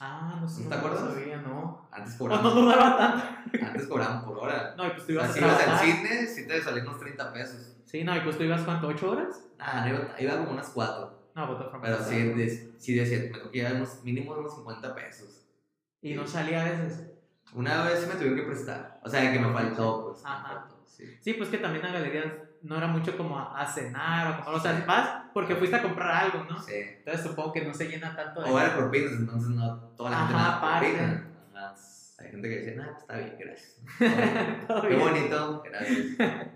[0.00, 1.14] ah, no sé, ¿No no te acuerdas?
[1.14, 1.88] sabía, no.
[1.92, 3.66] Antes O no cobraban, duraba tanto.
[3.66, 4.74] antes cobraban por hora.
[4.76, 6.86] No, y pues tú O ibas sea, a si ibas al cine, sí te salían
[6.88, 7.76] unos 30 pesos.
[7.84, 9.40] Sí, no, y pues tú ibas cuánto, ¿ocho horas?
[9.58, 11.22] Ah, no, iba, iba como unas 4.
[11.34, 11.84] No, pues, otra forma.
[11.86, 15.44] Pero sí, de- sí decía, me tocaba unos mínimo unos 50 pesos.
[16.00, 17.04] Y no salía a veces.
[17.54, 18.98] Una vez sí me tuvieron que prestar.
[19.02, 20.22] O sea, que me faltó, pues.
[20.24, 20.48] me Ajá.
[20.48, 21.04] faltó, sí.
[21.20, 22.26] Sí, pues que también a galerías
[22.62, 25.82] no era mucho como a, a cenar o como, o sea, vas porque fuiste a
[25.82, 26.60] comprar algo, ¿no?
[26.62, 26.72] Sí.
[26.76, 28.50] Entonces supongo que no se llena tanto de...
[28.50, 31.22] O era propinas, entonces no toda la gente Ajá, aparte.
[32.18, 33.76] Hay gente que dice, nah, pues está bien, gracias.
[34.68, 35.00] Todo Qué bien.
[35.00, 36.06] bonito, gracias.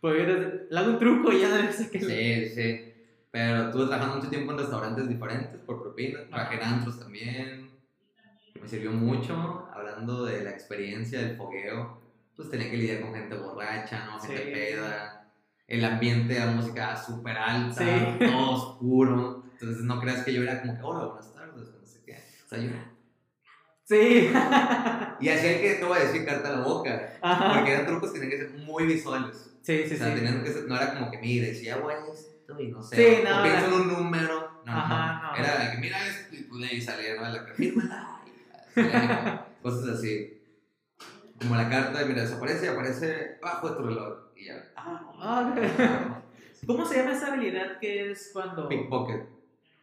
[0.00, 1.98] Pues eres- le hago un truco y ya no sé qué...
[2.00, 2.94] Sí, sí.
[3.32, 6.28] Pero estuve trabajando mucho tiempo en restaurantes diferentes por propinas.
[6.28, 7.70] Trabajé en antros también.
[8.54, 9.67] Que me sirvió mucho.
[9.98, 12.00] Hablando de la experiencia del fogueo.
[12.36, 14.20] Pues tenía que lidiar con gente borracha, ¿no?
[14.20, 14.50] Gente Sí.
[14.52, 15.28] peda.
[15.66, 17.82] El ambiente, la música súper alta.
[17.84, 18.24] Sí.
[18.26, 19.42] Todo oscuro.
[19.54, 21.68] Entonces no creas que yo era como que, hola, buenas tardes.
[21.80, 22.22] No sé qué.
[22.44, 22.70] O sea, yo.
[23.84, 24.30] Sí.
[25.20, 27.14] Y así el que no voy a decir carta a la boca.
[27.20, 27.54] Ajá.
[27.54, 29.50] Porque eran trucos que tenían que ser muy visuales.
[29.62, 30.14] Sí, sí, o sea, sí.
[30.14, 32.94] tenían que ser, no era como que, mire, si hago esto y no sé.
[32.96, 33.76] Sí, o no, pienso no.
[33.76, 34.62] en un número.
[34.64, 35.32] No, Ajá, no.
[35.32, 35.36] no.
[35.38, 37.22] Era de que, mira esto y pues de ahí salía, ¿no?
[37.22, 38.20] La carta, fírmala,
[38.76, 38.80] y
[39.62, 40.40] Cosas así.
[41.38, 44.18] Como la carta, mira, desaparece y aparece bajo de tu reloj.
[44.36, 44.64] Y ya.
[44.76, 45.62] Ah, ok.
[46.66, 49.26] ¿Cómo se llama esa habilidad que es cuando Pickpocket.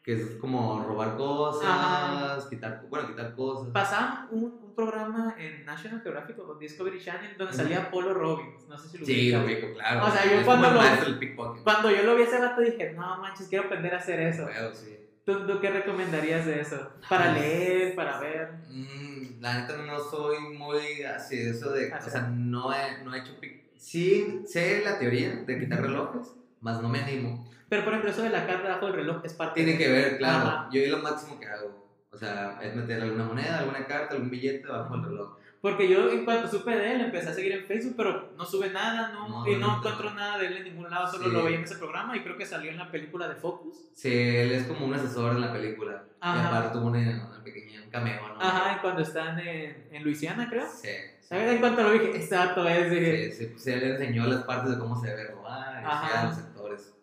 [0.03, 2.49] Que es como robar cosas, Ajá.
[2.49, 3.71] quitar, bueno, quitar cosas.
[3.73, 8.67] pasaban un, un programa en National Geographic o Discovery Channel donde salía Polo Robbins?
[8.67, 10.05] No sé si lo Sí, lo ubico, claro.
[10.05, 11.63] O sea, yo cuando lo-.
[11.63, 14.43] Cuando yo lo vi ese vato dije, no manches, quiero aprender a hacer eso.
[14.43, 14.95] Bueno, sí.
[15.25, 16.91] ¿Tú, tú qué recomendarías de eso?
[17.09, 17.95] ¿Para leer?
[17.95, 18.51] ¿Para ver?
[18.69, 22.09] Mm, la neta no soy muy así de eso de, Así.
[22.09, 23.33] o sea, no he, no he hecho
[23.75, 27.47] Sí, sé la teoría de quitar relojes, más no me animo.
[27.69, 30.17] Pero por ejemplo, eso de la carta debajo del reloj es parte Tiene que ver,
[30.17, 30.47] claro.
[30.47, 30.69] Ajá.
[30.71, 31.85] Yo es lo máximo que hago.
[32.11, 35.37] O sea, es meter alguna moneda, alguna carta, algún billete bajo el reloj.
[35.65, 38.69] Porque yo en cuanto supe de él empecé a seguir en Facebook, pero no sube
[38.69, 40.15] nada, no, No, y no no, encuentro no.
[40.15, 41.31] nada de él en ningún lado, solo Sí.
[41.31, 43.75] lo veía en ese programa y creo que salió en la película de Focus.
[43.95, 46.03] Sí, él es como un asesor en la película.
[46.07, 46.47] Y Ajá.
[46.49, 48.39] aparte tuvo una, una pequeña, un cameo, ¿no?
[48.39, 50.67] Ajá, y cuando están en, en Luisiana, creo.
[50.69, 50.87] Sí.
[50.87, 51.27] sí.
[51.29, 51.53] ¿Sabes?
[51.53, 54.77] En cuanto lo vi, exacto, es, dije, Sí, sí, pues él enseñó las partes de
[54.77, 56.93] cómo se debe robar, y a los actores.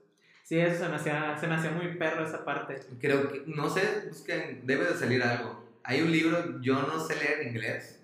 [0.45, 2.79] sí, eso se me, hacía, se me hacía muy perro esa parte.
[3.01, 5.67] Creo que, no sé, busquen, debe de salir algo.
[5.83, 7.99] Hay un libro, yo no sé leer inglés.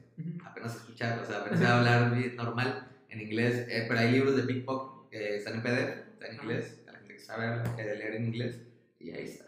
[0.44, 4.42] Apenas escuchar, o sea, apenas sé hablar normal en inglés, eh, pero hay libros de
[4.42, 8.24] pickpocket que están en PDF, están en inglés, a la gente que sabe leer en
[8.26, 8.62] inglés,
[8.98, 9.46] y ahí está.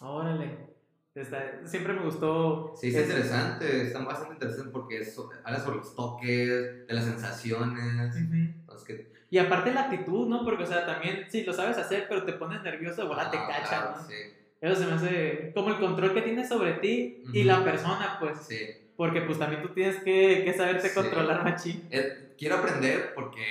[0.00, 0.74] Órale.
[1.14, 2.74] Está- siempre me gustó.
[2.76, 6.48] Sí, es interesante, están bastante interesantes porque eso, habla sobre los toques,
[6.88, 8.34] de las sensaciones, Ujú.
[8.34, 9.12] entonces que...
[9.30, 10.44] Y aparte la actitud, ¿no?
[10.44, 13.64] Porque, o sea, también, sí, lo sabes hacer, pero te pones nervioso, te Ah, cachan,
[13.68, 14.06] claro, ¿no?
[14.08, 14.14] Sí,
[14.60, 17.48] Eso se me hace como el control que tienes sobre ti y Ujú.
[17.48, 18.38] la persona, pues.
[18.46, 18.56] sí.
[18.96, 20.94] Porque, pues, también tú tienes que, que saberte Sí.
[20.94, 21.86] controlar, machín.
[21.90, 23.42] Eh, quiero aprender porque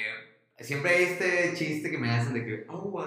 [0.60, 3.00] siempre hay este chiste que me hacen de que, oh.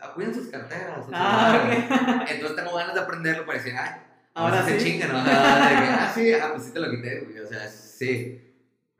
[0.00, 1.06] Ah, Cuiden sus carteras.
[1.12, 1.84] Ah, celulares".
[2.24, 2.26] ok.
[2.30, 3.90] Entonces tengo ganas de aprenderlo para decir, ay,
[4.34, 4.86] Ahora se sí.
[4.86, 5.18] chingan, ¿no?
[5.24, 7.38] Ah, de que, ah, sí, ah, pues sí te lo quité, güey.
[7.38, 8.52] O sea, sí.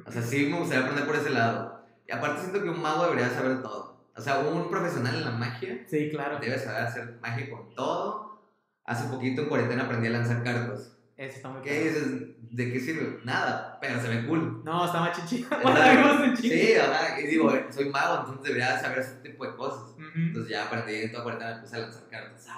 [0.05, 1.85] O sea, sí me gustaría aprender por ese lado.
[2.07, 4.07] Y aparte siento que un mago debería saber todo.
[4.15, 6.39] O sea, un profesional en la magia Sí, claro.
[6.39, 8.43] debe saber hacer magia con todo.
[8.85, 10.92] Hace poquito en cuarentena aprendí a lanzar cartas.
[11.23, 11.85] Eso está muy ¿Qué perro.
[11.85, 12.13] dices?
[12.51, 13.21] ¿De qué sirve?
[13.23, 14.63] Nada, pero se ve cool.
[14.65, 15.47] No, está más chichi.
[16.41, 19.93] Sí, ajá, y digo, soy mago, entonces debería saber ese tipo de cosas.
[19.93, 20.11] Ujú.
[20.17, 22.49] Entonces ya aprendí en toda cuarentena me puse a lanzar cartas.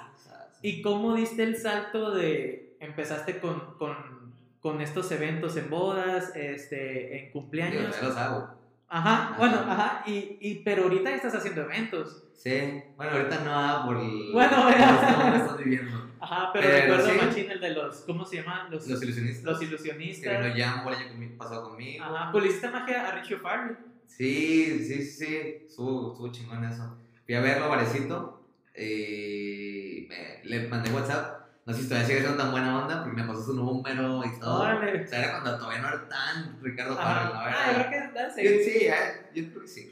[0.63, 7.19] ¿Y cómo diste el salto de empezaste con, con, con estos eventos en bodas, este,
[7.19, 7.85] en cumpleaños?
[7.85, 8.64] todavía los hago.
[8.97, 9.35] Ajá, Ajá.
[9.37, 12.23] bueno, ajá, y, y, pero ahorita estás haciendo eventos.
[12.37, 14.31] Sí, bueno, ahorita no hago por el.
[14.31, 16.09] Bueno, por estás viviendo.
[16.21, 17.25] Ajá, pero, Pero recuerdo sí.
[17.25, 18.71] machín el de los, ¿cómo se llaman?
[18.71, 19.43] Los, Los ilusionistas.
[19.43, 20.57] los Que vino ilusionistas.
[20.57, 22.03] Jambo el año conmi- pasado conmigo.
[22.05, 23.75] Ajá, pues le hiciste magia a Richie Farley.
[24.07, 25.35] Sí, sí, sí, sí.
[25.67, 26.95] Estuvo, estuvo chingón eso.
[27.25, 28.41] Fui a verlo Varecito.
[28.77, 31.34] Y me- le mandé WhatsApp.
[31.65, 34.39] No sé si todavía sigue siendo tan buena onda porque me pasó su número y
[34.39, 34.61] todo.
[34.61, 36.95] O sea, era cuando todavía no era tan Ricardo.
[36.95, 38.33] Farrell, la Ah, yo verdad.
[38.33, 38.93] creo que Sí, sí, eh,
[39.33, 39.91] yo creo que sí.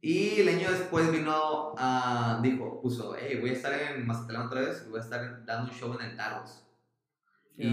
[0.00, 2.40] Y el año después vino a.
[2.42, 5.72] Dijo, puso, hey, voy a estar en Mazatlán otra vez y voy a estar dando
[5.72, 6.62] un show en el Tarros.
[7.56, 7.64] Y,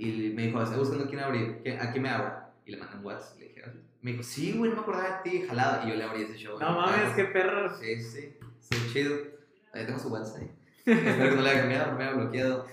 [0.00, 2.52] y me dijo, estoy buscando quién abrir, ¿Quién- a quién me abra.
[2.64, 3.38] Y le mandé un WhatsApp.
[3.38, 3.62] Le dije,
[4.00, 5.84] me dijo, sí, güey, no me acordaba de ti, jalada.
[5.84, 6.58] Y yo le abrí ese show.
[6.58, 7.78] No mames, qué perro.
[7.78, 9.14] Sí, sí, sí, chido.
[9.72, 10.50] Ahí tengo su WhatsApp ahí.
[10.86, 12.66] Espero que no le haya cambiado, no me haya bloqueado.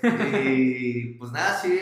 [0.44, 1.80] Y pues nada, sí,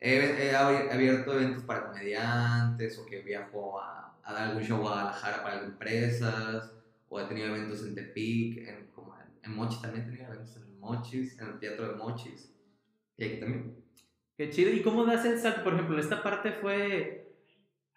[0.00, 0.16] he,
[0.48, 4.80] he abi- abierto eventos para comediantes o que viajo a, a dar algún show a
[4.80, 6.72] Guadalajara para empresas
[7.08, 10.56] o he tenido eventos en Tepic, en, como en, en Mochi también he tenido eventos
[10.56, 12.52] en Mochis, en el Teatro de Mochis.
[13.16, 13.76] Y aquí también.
[14.36, 14.70] Qué chido.
[14.72, 15.62] ¿Y cómo das el salto?
[15.64, 17.32] Por ejemplo, esta parte fue.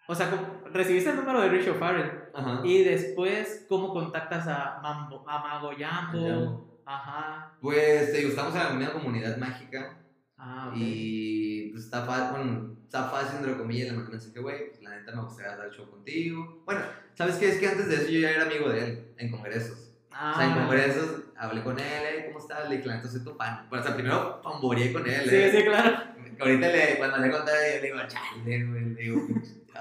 [0.06, 0.30] O sea,
[0.72, 2.10] recibiste el número de Richie Farrell.
[2.32, 2.60] Ajá.
[2.64, 6.67] Y después, ¿cómo contactas a, Mambo, a Mago Jambo?
[6.88, 7.52] Ajá.
[7.60, 9.94] Pues digo, estamos en la misma comunidad mágica
[10.38, 10.76] Ah, ok.
[10.76, 14.90] Y pues está fácil, bueno, está fácil, entre comillas, le mandé mensaje, güey, pues la
[14.96, 16.62] neta me gustaría dar show contigo.
[16.64, 16.80] Bueno,
[17.14, 17.48] ¿sabes qué?
[17.48, 19.90] Es que antes de eso yo ya era amigo de él, en congresos.
[20.12, 22.68] Ah, O sea, en congresos hablé con él, "Hey, ¿cómo estás?
[22.68, 23.66] Le dije, la neta soy tu fan.
[23.68, 25.22] Bueno, o sea, primero famboreé con él.
[25.28, 25.52] Sí, eh.
[25.52, 25.98] sí, claro.
[26.40, 29.26] Ahorita le, cuando le conté, yo le digo, chale, güey, le digo,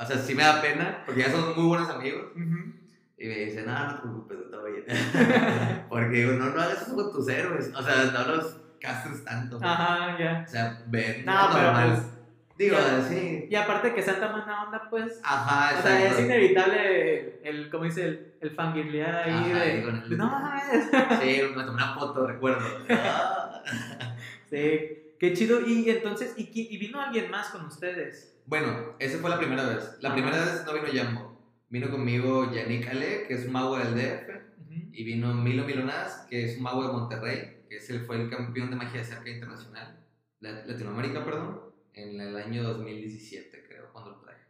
[0.01, 2.31] o sea, sí me da pena, porque ya somos muy buenos amigos.
[2.35, 2.73] Ujú.
[3.19, 4.85] Y me dice, no, no te preocupes, todo bien.
[5.89, 7.71] porque digo, no, no hagas eso con tus héroes.
[7.75, 9.59] O sea, no los castres tanto.
[9.61, 10.43] Ajá, ya.
[10.47, 12.13] O sea, ven, No, pero pues.
[12.57, 12.75] Digo,
[13.07, 13.47] sí.
[13.51, 15.19] Y aparte que tan buena onda, pues.
[15.23, 19.81] Ajá, O sea, es inevitable el, como dice, el, el fangirlear ahí Ajá, de.
[19.83, 20.89] el- No mames.
[21.21, 22.65] Sí, me tomé una foto, recuerdo.
[24.49, 25.61] Sí, qué chido.
[25.61, 28.35] Y entonces, ¿y, y vino alguien más con ustedes?
[28.45, 29.97] Bueno, esa fue la primera vez.
[30.01, 30.15] La Ajá.
[30.15, 31.26] primera vez no vino Jambo.
[31.69, 34.29] Vino conmigo Yannick Ale, que es un mago del DF.
[34.61, 34.73] Ujú.
[34.93, 38.29] Y vino Milo Milonaz, que es un mago de Monterrey, que es el, fue el
[38.29, 39.99] campeón de magia de cerca internacional.
[40.39, 41.61] La- Latinoamérica, perdón.
[41.93, 44.43] En el año 2017, creo, cuando lo traje.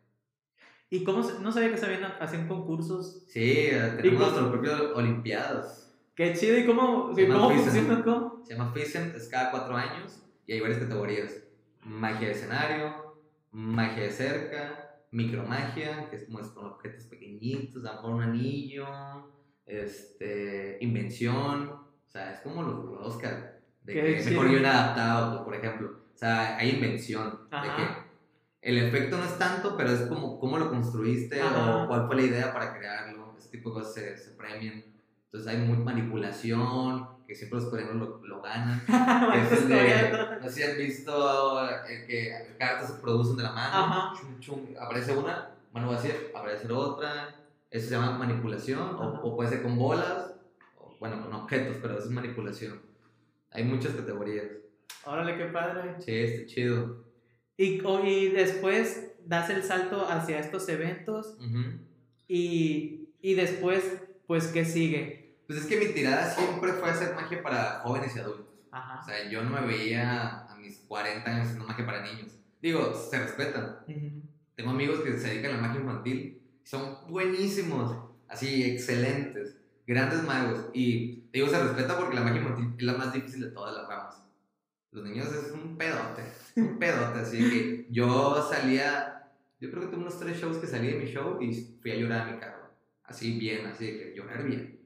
[0.89, 3.23] ¿Y cómo se- no sabía que sabían hacían concursos?
[3.27, 5.83] Sí, eh, ¿Y tenemos nuestros propios Olimpiadas.
[6.15, 6.57] Qué chido.
[6.57, 8.03] ¿Y cómo, Se llama cómo funciona?
[8.03, 8.43] ¿Cómo?
[8.45, 11.43] Se llama Fisen, es cada cuatro años y hay varias categorías.
[11.83, 13.15] Magia de escenario,
[13.51, 18.21] magia de cerca, micromagia, que es como es con objetos pequeñitos, a lo mejor un
[18.23, 18.87] anillo,
[19.65, 25.31] este, invención, o sea, es como los, los Oscar, de Qué que mejor guion adaptado,
[25.31, 25.99] pues, por ejemplo.
[26.13, 28.07] O sea, hay invención, de que
[28.61, 31.83] el efecto no es tanto, pero es como cómo lo construiste Ajá.
[31.83, 34.83] o cuál fue la idea para crearlo, ese tipo de cosas se, se premian.
[35.27, 38.81] Entonces hay muy manipulación, que siempre los coreanos lo, lo ganan.
[39.51, 43.73] es de- no sé si han visto eh, que cartas se producen de la mano,
[43.75, 44.13] Ajá.
[44.19, 47.35] chum, chum, aparece una, mano vacía, aparece otra.
[47.69, 50.33] Eso se llama manipulación, o, o puede ser con bolas,
[50.77, 52.81] o bueno, con objetos, pero eso es manipulación.
[53.51, 54.45] Hay muchas categorías.
[55.03, 55.95] Órale, qué padre.
[55.99, 57.03] Sí, está chido.
[57.57, 61.79] Y, y después das el salto hacia estos eventos Ujú.
[62.29, 63.83] y, y después,
[64.27, 65.37] pues, ¿qué sigue?
[65.47, 68.45] Pues es que mi tirada siempre fue hacer magia para jóvenes y adultos.
[68.71, 69.01] O Ajá.
[69.03, 72.33] sea, yo no me veía a mis 40 años haciendo magia para niños.
[72.61, 73.77] Digo, se respetan.
[73.87, 74.21] Ujú.
[74.55, 76.41] Tengo amigos que se dedican a la magia infantil.
[76.63, 77.95] Son buenísimos,
[78.27, 80.65] así, excelentes, grandes magos.
[80.73, 83.87] Y digo, se respeta porque la magia infantil es la más difícil de todas las
[83.87, 84.21] ramas.
[84.91, 86.23] Los niños es un pedote,
[86.57, 87.19] un pedote.
[87.19, 89.29] Así que yo salía,
[89.61, 91.95] yo creo que tuve unos tres shows que salí de mi show y fui a
[91.95, 92.56] llorar a mi carro.
[93.07, 94.79] Así bien, así de que llorar bien.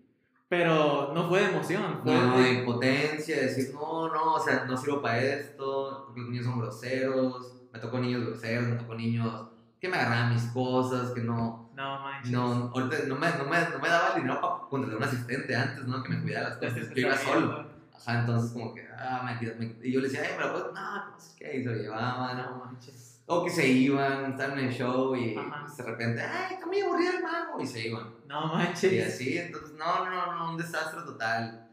[0.47, 2.01] Pero no fue de emoción.
[2.03, 6.21] Fue No, de- de impotencia, decir, no, no, o sea, no sirvo para esto, porque
[6.21, 9.47] los niños son groseros, me tocó niños groseros, me tocó niños
[9.79, 12.31] que me agarraban mis cosas, que no, No manches.
[12.31, 15.55] no, ahorita no me, no me, no me daba el dinero para contratar un asistente
[15.55, 16.03] antes, ¿no?
[16.03, 17.65] Que me cuidara las cosas, yo iba solo.
[17.95, 21.19] Ajá, entonces como que, ah, me, y yo le decía, ay, pero pues, no, no
[21.19, 22.49] sé qué, y se lo llevaban, ¿no?
[22.57, 23.10] No manches.
[23.27, 25.61] O que se iban, estaban en el show y Ajá.
[25.65, 28.13] pues, de repente, ay, está muy aburrido el mago, y se iban.
[28.27, 29.07] No Y manches.
[29.13, 31.69] así, entonces, no, no, no, un desastre total.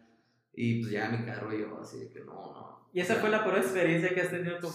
[0.54, 2.88] Y pues ya mi carro yo, así de que no, no.
[2.92, 3.20] Y esa Ya.
[3.20, 4.74] fue la peor experiencia que has tenido como.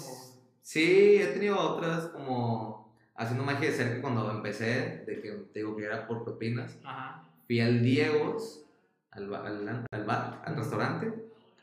[0.62, 5.76] Sí, he tenido otras como haciendo magia de cerca cuando empecé, de que te digo
[5.76, 6.78] que era por propinas.
[6.84, 7.26] Ajá.
[7.48, 8.66] Fui al Diego's,
[9.12, 11.14] al, al, al bar, al restaurante,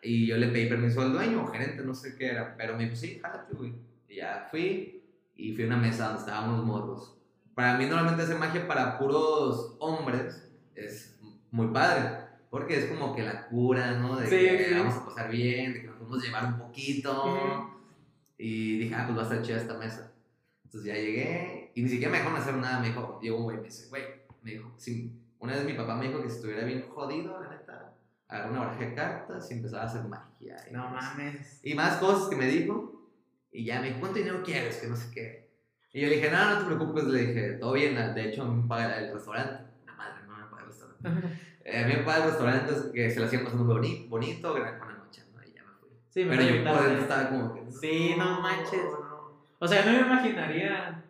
[0.02, 2.84] y yo le pedí permiso al dueño o gerente, no sé qué era, pero me
[2.84, 3.72] dijo, sí, jálate, güey.
[4.08, 4.99] Y ya fui,
[5.48, 7.16] y fui a una mesa donde estábamos morros.
[7.54, 11.18] Para mí normalmente hacer magia para puros hombres es
[11.50, 14.16] muy padre, porque es como que la cura, ¿no?
[14.16, 14.74] De Sí, que sí.
[14.78, 17.24] vamos a pasar bien, de que nos podemos llevar un poquito.
[17.24, 17.70] Ujú.
[18.38, 20.12] Y dije, ah, pues va a estar chida esta mesa.
[20.64, 22.80] Entonces ya llegué y ni siquiera me dejaron hacer nada.
[22.80, 24.04] Me dijo, llegó un güey, me dice, güey,
[24.42, 25.12] me dijo, sí.
[25.38, 27.94] Una vez mi papá me dijo que si estuviera bien jodido, la neta,
[28.28, 30.56] agarré una baraja de cartas y empezaba a hacer magia.
[30.68, 31.60] Y, No mames.
[31.62, 32.99] y más cosas que me dijo.
[33.52, 34.76] Y ya me dijo, ¿cuánto dinero quieres?
[34.76, 35.50] Que no sé qué.
[35.92, 37.04] Y yo le dije, no, no te preocupes.
[37.04, 37.94] Le dije, todo bien.
[38.14, 39.64] De hecho, me paga el restaurante.
[39.86, 41.38] La madre, no me paga el restaurante.
[41.64, 44.78] Eh, a mí me paga el restaurante que se lo hacían pasando boni- bonito, gran
[44.78, 45.42] buena noche, ¿no?
[45.44, 45.88] Y ya me fui.
[46.08, 47.72] Sí, me Pero yo por dentro estaba como que.
[47.72, 48.80] Sí, no manches.
[49.58, 51.04] O sea, no me imaginaría,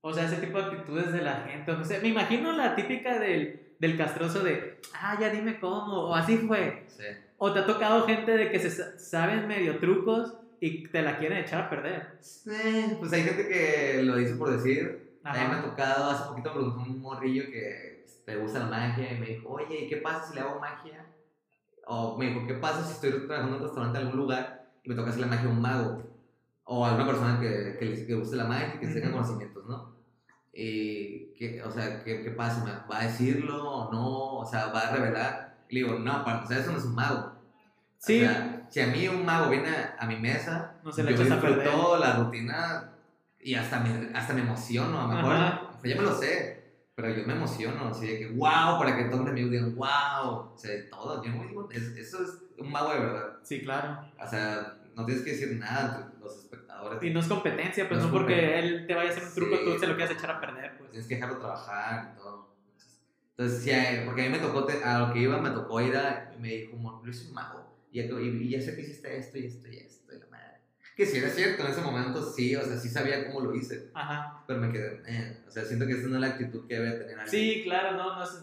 [0.00, 1.70] o sea, ese tipo de actitudes de la gente.
[1.72, 6.14] No sé, me imagino la típica del, del castroso de, ah, ya dime cómo, o
[6.14, 6.84] así fue.
[6.88, 7.04] Sí.
[7.38, 11.18] O te ha tocado gente de que se sa- saben medio trucos y te la
[11.18, 12.20] quieren echar a perder.
[12.46, 15.18] Eh, pues hay gente que lo dice por decir.
[15.24, 15.62] A mí me ha Ajá.
[15.62, 19.48] tocado, hace poquito me preguntó un morrillo que te gusta la magia y me dijo,
[19.48, 21.04] oye, ¿y qué pasa si le hago magia?
[21.86, 24.88] O me dijo, ¿qué pasa si estoy trabajando en un restaurante en algún lugar y
[24.88, 26.02] me toca hacer la magia a un mago?
[26.62, 29.66] O a una persona que, que le que guste la magia y que tenga conocimientos,
[29.66, 29.96] ¿no?
[30.52, 32.64] Y, que, o sea, ¿qué, ¿qué pasa?
[32.64, 34.38] ¿Me ¿Va a decirlo o no?
[34.38, 35.64] O sea, ¿va a revelar?
[35.68, 37.41] Y le digo, no, para empezar, eso no es un mago.
[38.02, 38.20] Sí.
[38.20, 41.12] O sea, si a mí un mago viene a, a mi mesa, No se la
[41.12, 42.90] yo a disfruto la rutina
[43.40, 45.00] y hasta me, hasta me emociono.
[45.00, 46.64] A lo mejor, o sea, yo me lo sé,
[46.96, 47.88] pero yo me emociono.
[47.88, 50.52] Así de que, wow, para que todos mis amigos digan, wow.
[50.52, 51.22] O sea, todo.
[51.24, 53.36] Yo no digo, es- eso es un mago de verdad.
[53.44, 54.04] Sí, claro.
[54.20, 57.02] O sea, no tienes que decir nada entre los espectadores.
[57.04, 59.56] Y no es competencia, pues No no, porque él te vaya a hacer un truco,
[59.56, 59.62] Sí.
[59.64, 60.90] tú se lo quieres echar a perder, pues.
[60.90, 62.48] Tienes que dejarlo trabajar y todo.
[63.36, 63.70] Entonces, sí,
[64.04, 66.48] porque a mí me tocó, a lo que iba, me tocó ir a, y me
[66.48, 67.61] dijo, "Mo- Luis es un mago.
[67.92, 70.58] Y ya, y, ya sé que hiciste esto y esto y esto y la madre.
[70.96, 73.90] Que sí era cierto, en ese momento sí, o sea, sí sabía cómo lo hice.
[73.94, 74.42] Ajá.
[74.46, 76.90] Pero me quedé, eh, o sea, siento que esta no es la actitud que debe
[76.92, 77.28] tener alguien.
[77.28, 78.42] Sí, claro, no, no es...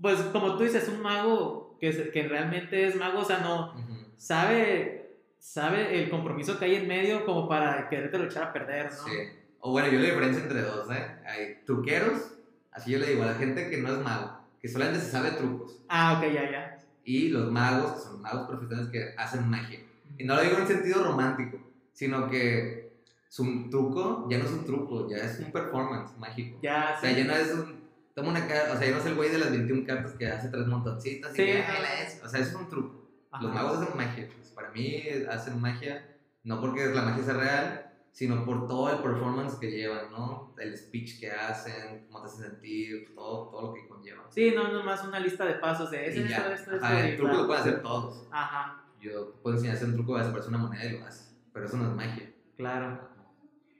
[0.00, 3.72] Pues como tú dices, un mago que, se- que realmente es mago, o sea, no
[3.72, 4.06] Ujú.
[4.16, 8.86] sabe, sabe el compromiso que hay en medio como para quererte lo echar a perder,
[8.86, 9.04] ¿no?
[9.04, 9.12] Sí.
[9.60, 11.06] O bueno, yo la diferencia entre dos, ¿eh?
[11.26, 12.34] Hay truqueros,
[12.70, 15.30] así yo le digo a la gente que no es mago, que solamente se sabe
[15.32, 15.78] trucos.
[15.88, 16.73] Ah, ok, ya, ya.
[17.04, 19.80] Y los magos, que son magos profesionales que hacen magia.
[20.18, 21.58] Y no lo digo en sentido romántico,
[21.92, 22.92] sino que
[23.28, 26.58] su truco ya no es un truco, ya es un performance mágico.
[26.62, 27.16] Ya, O sea, sí.
[27.16, 27.84] ya no es un.
[28.14, 30.28] Toma una carta, o sea, ya no es el güey de las 21 cartas que
[30.28, 31.64] hace tres montoncitas y Sí, no.
[31.66, 32.22] "Ay, la es".
[32.24, 33.10] O sea, eso es un truco.
[33.32, 33.42] Ajá.
[33.42, 34.28] Los magos hacen magia.
[34.36, 36.06] pues, para mí hacen magia,
[36.44, 40.54] no porque la magia sea real, sino por todo el performance que llevan, ¿no?
[40.56, 44.22] El speech que hacen, cómo te hacen sentir, todo, todo lo que conlleva.
[44.30, 46.86] Sí, no, nomás una lista de pasos de ese, esto, esto, esto.
[46.86, 48.28] el truco lo pueden hacer todos.
[48.30, 51.04] Ajá, Yo puedo enseñar a hacer un truco, vas a aparecer una moneda y lo
[51.04, 51.36] haces.
[51.52, 52.30] Pero eso no es magia.
[52.56, 53.14] claro.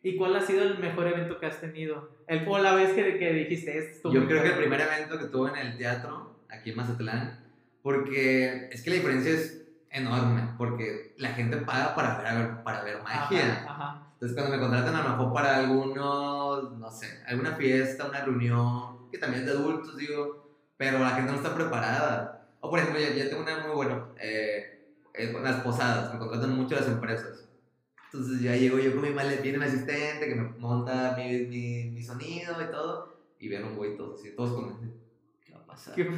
[0.03, 2.11] ¿Y cuál ha sido el mejor evento que has tenido?
[2.27, 4.13] El, o la vez que, que dijiste esto.
[4.13, 7.41] Yo creo que el primer evento que tuve en el teatro, aquí en Mazatlán,
[7.83, 13.03] porque es que la diferencia es enorme, porque la gente paga para ver, para ver
[13.03, 13.63] magia.
[13.63, 14.14] Ajá, ajá.
[14.25, 19.11] Entonces cuando me contratan a lo mejor para algunos, no sé, alguna fiesta, una reunión,
[19.11, 22.49] que también es de adultos, digo, pero la gente no está preparada.
[22.61, 26.57] O por ejemplo, ya, ya tengo una muy buena, eh, eh, las posadas, me contratan
[26.57, 27.47] mucho las empresas.
[28.07, 32.03] Entonces ya llego yo con mi maletín, mi asistente que me monta mi, mi, mi
[32.03, 34.91] sonido y todo, y vieron un güey todos así, todos con...
[35.45, 35.95] ¿Qué va a pasar?
[35.97, 36.09] ¿Qué-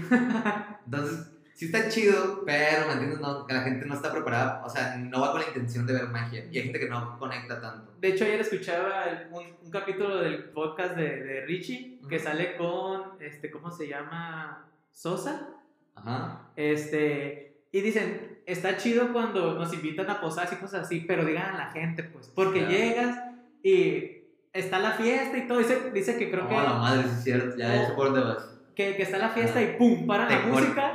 [0.85, 3.19] Entonces, sí está chido, pero, ¿me entiendes?
[3.21, 5.95] No, que la gente no está preparada, o sea, no va con la intención de
[5.95, 6.45] ver magia.
[6.51, 7.93] Y hay gente que no conecta tanto.
[8.01, 12.57] De hecho, ayer escuchaba el- un, un capítulo del podcast de, de Richie que sale
[12.57, 14.69] con, este, ¿cómo se llama?
[14.93, 15.49] Sosa.
[15.97, 16.43] Ajá.
[16.57, 21.55] Este, y dicen, está chido cuando nos invitan a posadas y cosas así, pero digan
[21.55, 22.73] a la gente, pues, porque Claro.
[22.75, 23.19] llegas
[23.63, 25.59] y está la fiesta y todo.
[25.59, 27.87] Dice, dice que creo no, que, la madre, sí es cierto, ya Oh.
[27.89, 28.53] sé por dónde vas.
[28.77, 30.93] que, que está la fiesta y pum, para la música.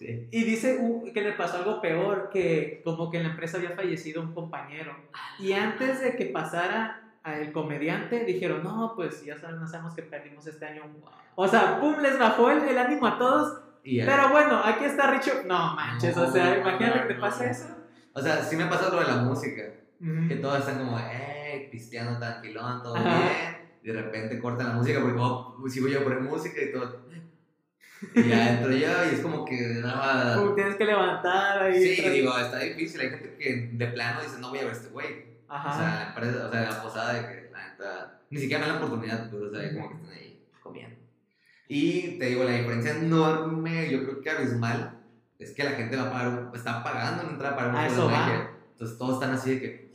[0.00, 0.26] Sí.
[0.30, 3.72] Y dice uh, que le pasó algo peor, que como que en la empresa había
[3.72, 4.96] fallecido un compañero.
[5.38, 9.92] Y antes de que pasara a el comediante, dijeron, no, pues ya saben, no sabemos
[9.94, 10.84] que perdimos este año.
[11.34, 13.60] O sea, pum, les bajó el, el ánimo a todos.
[13.84, 14.00] Y.
[14.02, 15.32] Pero bueno, aquí está Richo.
[15.46, 17.20] No manches, o sea, No, imagínate que te no.
[17.20, 17.66] pase eso.
[18.14, 19.62] O sea, sí me pasa lo de la música,
[20.00, 20.28] Ujú.
[20.28, 23.18] que todos están como, eh, pisteando tranquilón, todo Ajá.
[23.18, 23.70] bien.
[23.82, 27.09] Y de repente cortan la música porque oh, sigo yo a poner música y todo.
[28.14, 30.36] Y ya entro yo y es como que nada.
[30.36, 31.96] Pum, tienes que levantar ahí.
[31.96, 33.00] Sí, digo, está difícil.
[33.00, 35.30] Hay gente que de plano dice, no voy a ver este güey.
[35.48, 35.70] Ajá.
[35.70, 38.70] O sea, la empresa, o sea, la posada de que la neta, ni siquiera me
[38.70, 40.96] dan la oportunidad, pues, o sea, como que están ahí comiendo.
[41.68, 44.98] Y te digo, la diferencia enorme, yo creo que abismal,
[45.38, 48.14] es que la gente va a pagar, está pagando en entrar para un eso de
[48.14, 48.50] magia.
[48.72, 49.92] Entonces todos están así de que,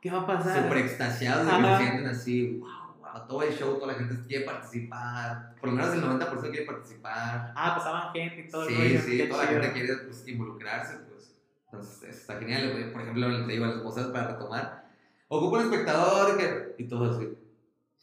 [0.00, 0.62] ¿Qué va a pasar?
[0.62, 2.85] súper extasiados de que se sienten así, wow,
[3.26, 7.52] todo el show, toda la gente quiere participar, por lo menos el 90% quiere participar.
[7.54, 9.00] Ah, pasaban gente y todo el Sí, rollo.
[9.00, 11.34] sí, Qué toda la gente quiere pues, involucrarse, pues.
[11.64, 12.90] Entonces, está genial.
[12.92, 14.86] Por ejemplo, te digo a las cosas para retomar.
[15.28, 16.74] Ocupa un espectador que...
[16.78, 17.36] y todo así.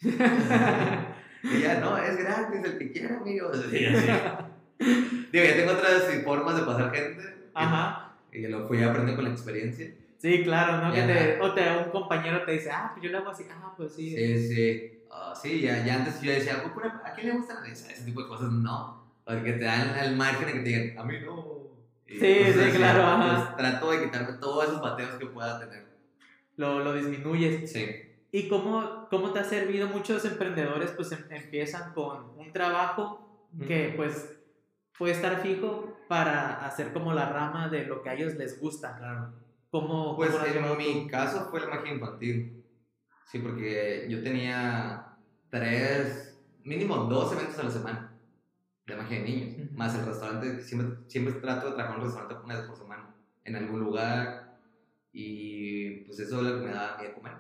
[1.44, 3.52] Y ya, no, es gratis, el que quiera, amigo.
[3.70, 4.08] Sí, así.
[5.32, 7.50] Digo, ya tengo otras formas de pasar gente.
[7.54, 8.14] Ajá.
[8.32, 9.94] Y lo fui a aprender con la experiencia.
[10.18, 10.94] Sí, claro, ¿no?
[10.94, 13.46] Que te, o te, un compañero te dice, ah, pues yo lo hago así.
[13.52, 14.16] Ah, pues sí.
[14.16, 15.03] Sí, sí.
[15.16, 18.04] Ah, sí, ya, ya antes yo decía, "Ocupa una- ¿a quién le gustan ese, ese
[18.04, 18.52] tipo de cosas?
[18.52, 19.04] No.
[19.24, 21.64] Porque te dan el margen de que te digan, a mí no.
[22.08, 25.86] Y Sí, cosas sí, claro, pues, trato de quitarme todos esos bateos que pueda tener.
[26.58, 27.72] Lo, lo disminuyes.
[27.72, 27.86] Sí.
[28.32, 29.88] ¿Y cómo, cómo te ha servido?
[29.88, 34.36] Muchos emprendedores pues em- empiezan con un trabajo que pues
[34.98, 38.98] puede estar fijo para hacer como la rama de lo que a ellos les gusta.
[38.98, 39.34] Claro.
[39.72, 41.10] ¿Cómo, Pues cómo en mi tú?
[41.12, 42.63] caso fue la magia infantil.
[43.32, 45.16] Sí, porque yo tenía
[45.50, 48.14] tres, mínimo dos eventos a la semana
[48.86, 49.54] de magia de niños.
[49.58, 49.78] Ujú.
[49.78, 53.16] Más el restaurante, siempre, siempre trato de trabajar en un restaurante una vez por semana,
[53.44, 54.58] en algún lugar.
[55.12, 57.34] Y pues eso es lo que me daba a mí de comer.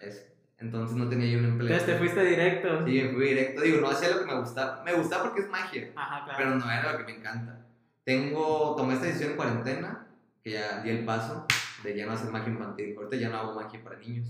[0.00, 0.22] Eso.
[0.58, 1.72] Entonces no tenía yo un empleo.
[1.72, 2.86] Entonces te fuiste directo.
[2.86, 3.62] Sí, me fui directo.
[3.62, 4.82] Digo, no hacía lo que me gustaba.
[4.84, 5.92] Me gustaba porque es magia.
[5.94, 6.38] Ajá, claro.
[6.38, 7.66] Pero no era lo que me encanta.
[8.04, 10.06] Tengo, tomé esta decisión en cuarentena,
[10.42, 11.46] que ya di el paso
[11.82, 12.94] de ya no hacer magia infantil.
[12.96, 14.28] Ahorita ya no hago magia para niños.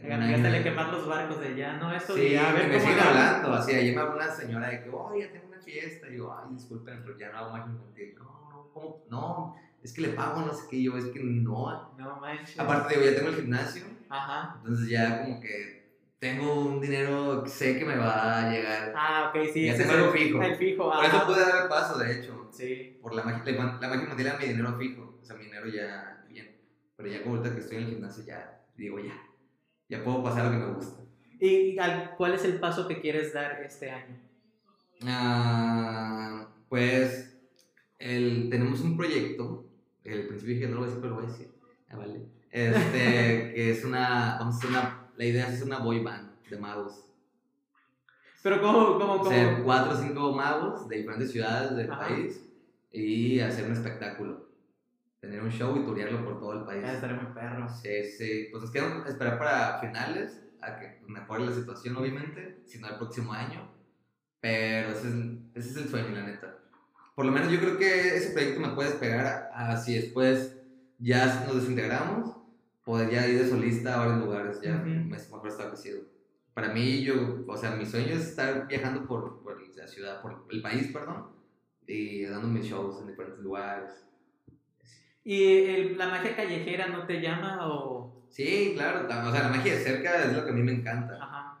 [0.00, 1.92] Tengo un Ya año le de- quemar los barcos de ya, ¿no?
[1.94, 3.52] Eso Sí, ya, a ver me siguen hablando.
[3.52, 6.08] Así, ayer me habló una señora de que, oye, tengo una fiesta.
[6.08, 8.14] Y yo, ay, disculpen, pero ya no hago magia infantil.
[8.16, 9.04] No, no, ¿cómo?
[9.10, 10.82] No, es que le pago, no sé qué.
[10.82, 11.94] Yo, es que no.
[11.98, 12.58] No manches.
[12.58, 13.84] Aparte, digo, ya tengo el gimnasio.
[14.08, 14.54] Ajá.
[14.58, 15.78] Entonces ya como que
[16.20, 18.92] tengo un dinero que sé que me va a llegar.
[18.96, 19.66] Ah, ok, sí.
[19.66, 20.42] Ya tengo algo fijo.
[20.42, 22.48] El fijo, Por eso pude dar el paso, de hecho.
[22.52, 22.98] Sí.
[23.02, 25.66] por la magia, la, la magia infantil era mi dinero fijo, o sea, mi dinero
[25.68, 26.56] ya bien.
[26.96, 29.12] Pero ya como ahorita que estoy en el gimnasio, ya digo, ya,
[29.88, 31.00] ya puedo pasar lo que me gusta.
[31.40, 34.16] ¿Y al- cuál es el paso que quieres dar este año?
[35.06, 37.36] Ah, pues,
[37.98, 39.64] el, tenemos un proyecto,
[40.04, 41.50] el principio dije, no lo voy a decir, pero lo voy a decir.
[41.88, 42.20] Ah, vale.
[42.50, 46.30] Este, que es una, vamos a hacer una, la idea es hacer una boy band
[46.50, 47.04] de magos.
[48.42, 49.30] Pero ¿cómo, cómo, O cómo?
[49.30, 52.08] sea, cuatro o cinco magos de diferentes ciudades del Ajá.
[52.08, 52.40] país
[52.92, 54.47] y hacer un espectáculo.
[55.20, 56.82] Tener un show y turearlo por todo el país.
[56.82, 57.68] Ya estaré muy perro.
[57.68, 58.48] Sí, sí.
[58.50, 62.96] Pues nos queda esperar para finales, a que mejore la situación, obviamente, si no el
[62.96, 63.68] próximo año.
[64.40, 65.14] Pero ese es,
[65.54, 66.56] ese es el sueño, la neta.
[67.14, 70.56] Por lo menos yo creo que ese proyecto me puede despegar a, a si después
[70.98, 72.36] ya nos desintegramos,
[72.84, 74.84] poder ya ir de solista a varios lugares, ya Ujú.
[74.86, 76.02] me mejor establecido.
[76.54, 80.44] Para mí, yo, o sea, mi sueño es estar viajando por, por la ciudad, por
[80.48, 81.26] el país, perdón,
[81.86, 84.07] y dando mis shows en diferentes lugares.
[85.28, 88.24] ¿Y el- la magia callejera no te llama o...?
[88.30, 90.72] Sí, claro, la- o sea, la magia de cerca es lo que a mí me
[90.72, 91.18] encanta.
[91.20, 91.58] Ajá.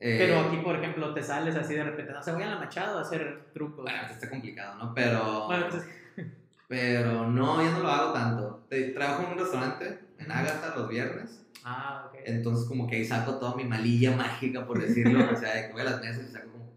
[0.00, 2.56] Eh, Pero aquí, por ejemplo, te sales así de repente, no sé, voy a la
[2.58, 3.84] Machado a hacer trucos.
[3.84, 4.92] Bueno, pues está complicado, ¿no?
[4.92, 5.46] Pero.
[5.46, 5.84] Bueno, pues,
[6.68, 8.66] Pero no, yo no lo hago tanto.
[8.94, 11.46] Trabajo en un restaurante en Agatha los viernes.
[11.64, 12.18] ah, ok.
[12.24, 15.20] Entonces, como que ahí saco toda mi malilla mágica, por decirlo.
[15.32, 16.72] o sea, de que voy a las mesas y saco como.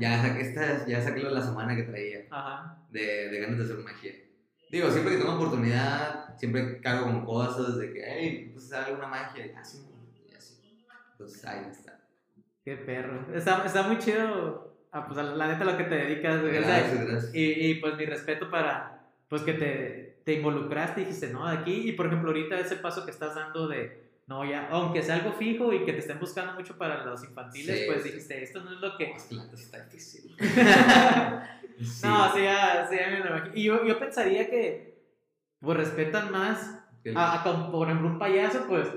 [0.00, 2.78] Ya saqué, esta, ya saqué lo de la semana que traía Ajá.
[2.90, 4.12] de, de ganas de hacer magia.
[4.70, 9.46] Digo, siempre que tengo oportunidad, siempre cargo con cosas de que, hey, pues alguna magia.
[9.46, 9.86] Y así,
[10.30, 10.58] y así.
[11.12, 11.98] Entonces, ahí está.
[12.64, 13.26] Qué perro.
[13.34, 16.42] Está, está muy chido, ah, pues, la neta, lo que te dedicas.
[16.42, 17.34] Gracias, gracias.
[17.34, 21.56] y, y, pues mi respeto para, pues que te, te involucraste y dijiste, no, de
[21.56, 21.88] aquí.
[21.88, 25.32] Y por ejemplo, ahorita ese paso que estás dando de, no, ya, aunque sea algo
[25.32, 28.08] fijo y que te estén buscando mucho para los infantiles, Sí, pues sí.
[28.10, 29.12] dijiste, esto no es lo que...
[29.52, 30.36] Está difícil.
[31.80, 32.08] Sí.
[32.08, 33.54] No, sí, ya, sí, ya me lo imagino.
[33.54, 34.98] Y yo, yo pensaría que,
[35.60, 36.76] pues respetan más
[37.14, 38.88] a, a por ejemplo, un payaso, pues,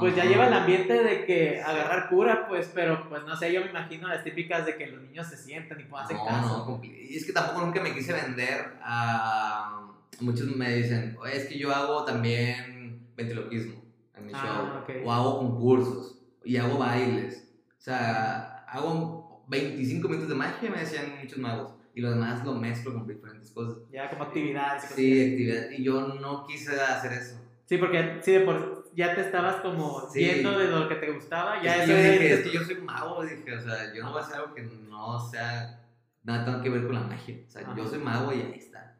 [0.00, 3.60] pues ya lleva el ambiente de que agarrar cura, pues, pero pues no sé, yo
[3.60, 6.66] me imagino las típicas de que los niños se sientan y pues hacen No, caso.
[6.68, 9.88] no, y es que tampoco nunca me quise vender a...
[10.20, 13.85] Muchos me dicen, "Oye, es que yo hago también ventriloquismo
[14.26, 14.96] en mi Ah, show.
[14.96, 15.06] ok.
[15.06, 16.18] O hago concursos.
[16.44, 17.48] Y hago bailes.
[17.78, 21.72] O sea, hago 25 minutos de magia, me decían muchos magos.
[21.94, 23.78] Y lo demás lo mezclo con diferentes cosas.
[23.90, 24.82] Ya como actividades.
[24.94, 25.70] Sí, actividad.
[25.70, 27.40] Y yo no quise hacer eso.
[27.64, 30.20] Sí, porque sí, de por, ya te estabas como Sí.
[30.20, 33.24] viendo de lo que te gustaba, ya eso yo dije, es que yo soy mago,
[33.24, 35.82] dije, o sea, yo no voy a hacer algo que no sea,
[36.22, 37.38] nada tenga que ver con la magia.
[37.46, 37.90] O sea, yo Ajá.
[37.90, 38.95] soy mago y ahí está.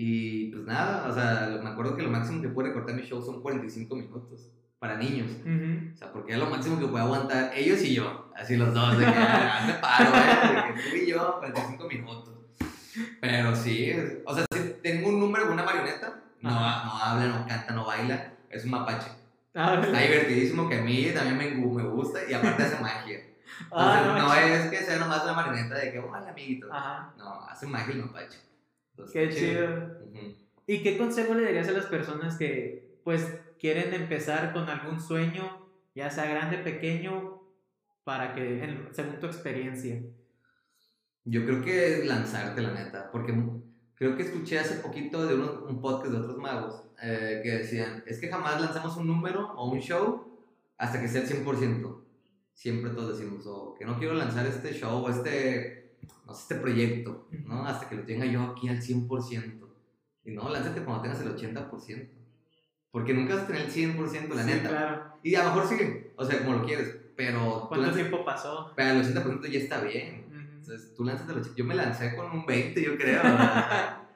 [0.00, 3.20] Y pues nada, o sea, me acuerdo que lo máximo que puede recortar mi show
[3.20, 5.28] son 45 minutos para niños.
[5.40, 5.92] Ujú.
[5.92, 8.30] O sea, porque es lo máximo que puede aguantar ellos y yo.
[8.36, 10.66] Así los dos, de que "Ah, hazme paro, ¿eh?
[10.68, 12.34] De que tú y yo, 45 minutos.
[13.20, 17.26] Pero sí, es- o sea, si tengo un número con una marioneta, no, no habla,
[17.26, 19.08] no canta, no baila, es un mapache.
[19.56, 23.18] Ah, Está divertidísimo, que a mí también me, me gusta y aparte hace magia.
[23.72, 26.72] ah, Entonces, no, no es que sea nomás una marioneta de que, hola, amiguito.
[26.72, 27.12] Ajá.
[27.18, 28.38] No, hace magia el mapache.
[29.12, 29.98] Qué chido.
[30.66, 33.26] ¿Y qué consejo le darías a las personas que, pues,
[33.58, 37.42] quieren empezar con algún sueño, ya sea grande, pequeño,
[38.04, 40.02] para que, en- según tu experiencia?
[41.24, 43.34] Yo creo que es lanzarte, la neta, porque
[43.94, 48.18] creo que escuché hace poquito de un podcast de otros magos eh, que decían, es
[48.18, 50.26] que jamás lanzamos un número o un show
[50.78, 52.04] hasta que sea el 100%.
[52.54, 55.77] Siempre todos decimos, o que no quiero lanzar este show o este,
[56.26, 57.66] no sé, este proyecto, ¿no?
[57.66, 59.66] Hasta que lo tenga yo aquí al 100%.
[60.24, 62.08] Y no, lánzate cuando tengas el 80%.
[62.90, 64.68] Porque nunca vas a tener el 100%, la Sí, neta.
[64.68, 65.02] claro.
[65.22, 68.72] Y a lo mejor sigue, o sea, como lo quieres, pero, ¿Cuánto tiempo pasó?
[68.76, 70.26] pero el 80% ya está bien.
[70.58, 73.20] Entonces, tú lánzate los Yo me lancé con un 20, yo creo.
[73.20, 74.08] o sea,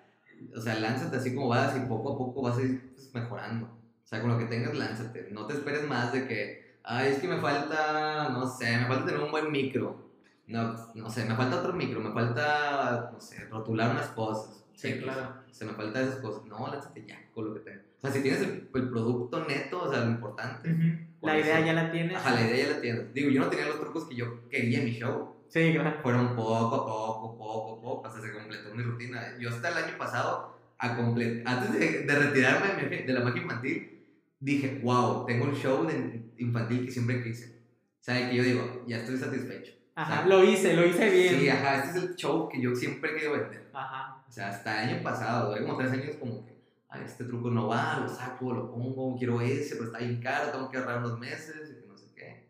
[0.57, 3.67] o sea, lánzate así como vas y poco a poco vas a ir pues, mejorando.
[3.67, 5.29] O sea, con lo que tengas, lánzate.
[5.33, 9.07] No te esperes más de que, ay, es que me falta, no sé, me falta
[9.07, 10.02] tener un buen micro.
[10.47, 14.65] No, no sé, me falta otro micro, me falta, no sé, rotular unas cosas.
[14.75, 15.35] Sí, claro.
[15.51, 16.45] O sea, me falta esas cosas.
[16.47, 17.83] No, lánzate ya con lo que tengas.
[17.99, 20.71] O sea, si tienes el, el producto neto, o sea, lo importante.
[20.73, 20.83] Ujú.
[21.21, 21.67] Por La idea eso.
[21.67, 22.17] ya la tienes.
[22.17, 23.15] Ajá, la idea ya la tienes.
[23.15, 25.99] Digo, yo no tenía los trucos que yo quería en mi show Sí, claro.
[26.03, 29.37] fueron poco a poco, poco a poco, hasta se completó mi rutina.
[29.39, 33.43] Yo hasta el año pasado, a comple- antes de, de retirarme de, de la magia
[33.43, 34.03] infantil,
[34.41, 37.61] dije, wow, tengo un show de infantil que siempre quise.
[38.01, 39.75] O sea, que yo digo, ya estoy satisfecho.
[39.95, 40.27] Ajá, Ah.
[40.27, 41.39] lo hice, lo hice bien.
[41.41, 43.69] Sí, ajá, este es el show que yo siempre he querido vender.
[43.73, 44.25] Ajá.
[44.29, 46.53] O sea, hasta el año pasado, duré como tres años como que,
[46.89, 50.51] ay, este truco no va, lo saco, lo pongo, quiero ese, pero está bien caro,
[50.51, 52.49] tengo que ahorrar unos meses y que no sé qué.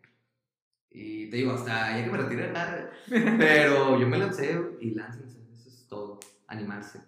[0.91, 2.89] Y te digo, hasta ya que me retire, nada.
[3.09, 6.99] Pero yo me lancé y láncense, eso es todo, animarse.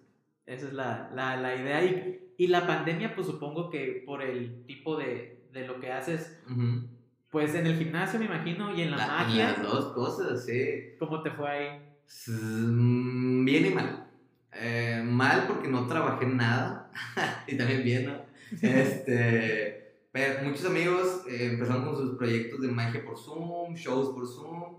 [0.44, 1.82] Esa es la, la, la idea.
[1.84, 6.38] Y, y la pandemia, pues supongo que por el tipo de, de lo que haces,
[6.50, 6.86] Ujú.
[7.30, 10.94] Pues en el gimnasio me imagino y en la, La- magia, Las dos cosas, sí.
[10.98, 11.80] ¿cómo te fue ahí?
[12.28, 14.06] Mm, Bien y mal.
[14.52, 16.90] Eh, mal porque no trabajé nada.
[17.46, 18.16] y también bien, ¿no?
[18.62, 24.26] Este, pero muchos amigos eh, empezaron con sus proyectos de magia por Zoom, shows por
[24.26, 24.76] Zoom.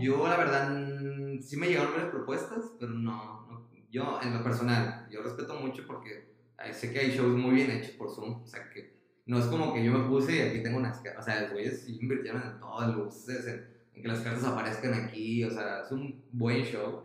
[0.00, 3.68] Yo, la verdad, mm, sí me llegaron varias propuestas, pero no, no.
[3.90, 6.32] Yo, en lo personal, yo respeto mucho porque
[6.64, 8.42] eh, sé que hay shows muy bien hechos por Zoom.
[8.42, 8.93] O sea, que
[9.26, 11.00] no es como que yo me puse y aquí tengo unas.
[11.00, 14.44] ca- O sea, los güeyes invirtieron en todo, en luces, en, en que las cartas
[14.44, 15.42] aparezcan aquí.
[15.44, 17.04] O sea, es un buen show.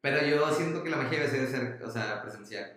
[0.00, 2.74] Pero yo siento que la magia debe ser, o sea, presencial.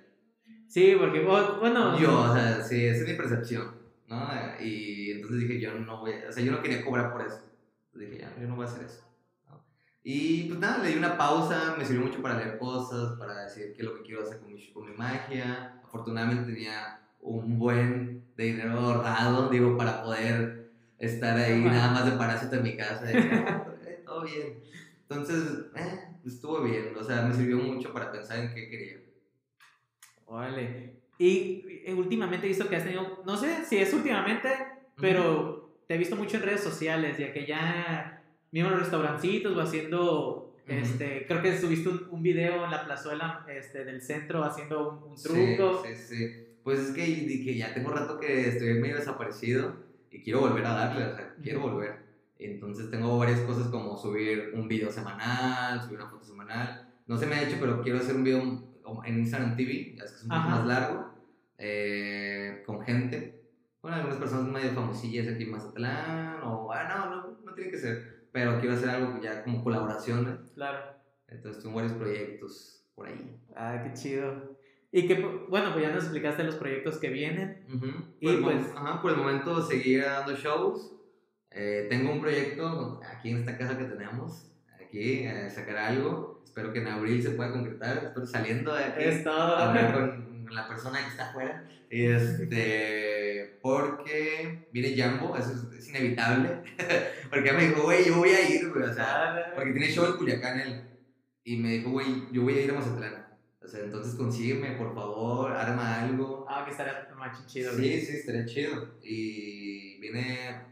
[0.67, 3.75] Sí, porque, bueno, Yo, o sea, sí, esa es mi percepción,
[4.07, 4.27] ¿no?
[4.59, 7.43] Y entonces dije, yo no voy, o sea, yo no quería cobrar por eso.
[7.87, 9.03] Entonces dije, ya, yo no voy a hacer eso.
[9.49, 9.61] ¿no?
[10.03, 13.73] Y pues nada, le di una pausa, me sirvió mucho para leer cosas, para decir
[13.75, 15.79] qué es lo que quiero hacer con mi, con mi magia.
[15.83, 22.17] Afortunadamente tenía un buen de dinero ahorrado, digo, para poder estar ahí nada más de
[22.17, 23.11] parásito en mi casa.
[23.11, 23.15] y,
[23.87, 24.59] eh, todo bien.
[25.01, 28.97] Entonces, eh, estuvo bien, o sea, me sirvió mucho para pensar en qué quería.
[30.25, 30.93] Órale.
[31.17, 34.49] Y eh, últimamente he visto que has tenido, no sé si es últimamente,
[34.95, 39.55] pero te he visto mucho en redes sociales, ya que ya mismo en los restaurancitos
[39.55, 44.43] o haciendo, este, creo que subiste un, un video en la plazuela este, del centro
[44.43, 45.83] haciendo un, un truco.
[45.85, 46.50] Sí, sí, sí.
[46.63, 47.03] Pues es que,
[47.43, 49.75] que ya tengo rato que estoy medio desaparecido
[50.11, 51.95] y quiero volver a darle, o sea, quiero volver.
[52.37, 56.87] Entonces tengo varias cosas como subir un video semanal, subir una foto semanal.
[57.07, 58.41] No se me ha hecho, pero quiero hacer un video
[59.05, 61.13] en Instagram TV, ya es que es un poco más largo,
[61.57, 63.41] eh, con gente.
[63.81, 67.77] Bueno, algunas personas medio famosillas aquí en Mazatlán, o, ah, no, no, no tiene que
[67.77, 68.27] ser.
[68.31, 70.51] Pero quiero hacer algo ya como colaboraciones.
[70.55, 70.95] Claro.
[71.27, 73.39] Entonces tengo varios proyectos por ahí.
[73.55, 74.50] Ah, qué chido.
[74.91, 77.65] Y que, bueno, pues ya nos explicaste los proyectos que vienen.
[77.73, 77.87] Ujú.
[78.19, 80.93] Y Por, pues- ajá, por el momento seguir dando shows.
[81.51, 84.51] Eh, tengo un proyecto aquí en esta casa que tenemos.
[84.83, 86.41] Aquí, eh, sacar algo.
[86.43, 88.03] Espero que en abril se pueda concretar.
[88.05, 89.03] Espero saliendo de aquí.
[89.03, 89.55] Es todo.
[89.57, 91.65] Hablar con la persona que está afuera.
[91.89, 96.61] Este, porque viene Jambo, eso es, es inevitable.
[97.29, 98.83] porque me dijo, güey, yo voy a ir, güey.
[98.83, 100.81] O sea, porque tiene show en Culiacán él.
[101.43, 103.27] Y me dijo, güey, yo voy a ir a Mazatlán.
[103.63, 106.45] O sea, entonces consígueme, por favor, arma algo.
[106.49, 107.71] Ah, que estaría más chido.
[107.73, 108.95] Sí, sí, estaría chido.
[109.03, 110.65] Y viene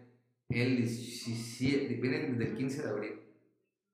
[0.50, 3.20] el 17, viene del 15 de abril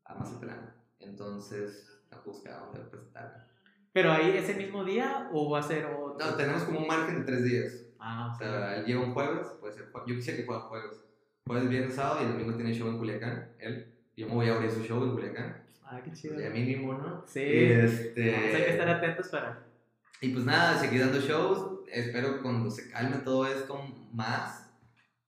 [0.06, 0.74] a Mazatlán.
[1.00, 3.44] Entonces, a buscar dónde presentarme.
[3.92, 6.18] ¿Pero ahí ese mismo día o va a ser otro?
[6.26, 7.86] No, tenemos como un margen de tres días.
[8.00, 9.92] Ah, O sea, él llega un jueves, puede ser.
[9.92, 11.02] jue- Yo quisiera que fuera jueves.
[11.48, 13.52] Jueves, viernes, sábado y el domingo tiene show en Culiacán.
[13.60, 13.92] Él.
[14.18, 15.65] Yo me voy a abrir su show en Culiacán.
[15.86, 16.40] Ah, qué chido.
[16.40, 17.24] Ya mínimo, ¿no?
[17.28, 17.42] Sí.
[17.42, 18.32] Y, este...
[18.32, 19.64] Vamos, hay que estar atentos para.
[20.22, 21.82] Y pues nada, seguir dando shows.
[21.92, 23.80] Espero cuando se calme todo esto
[24.12, 24.70] más.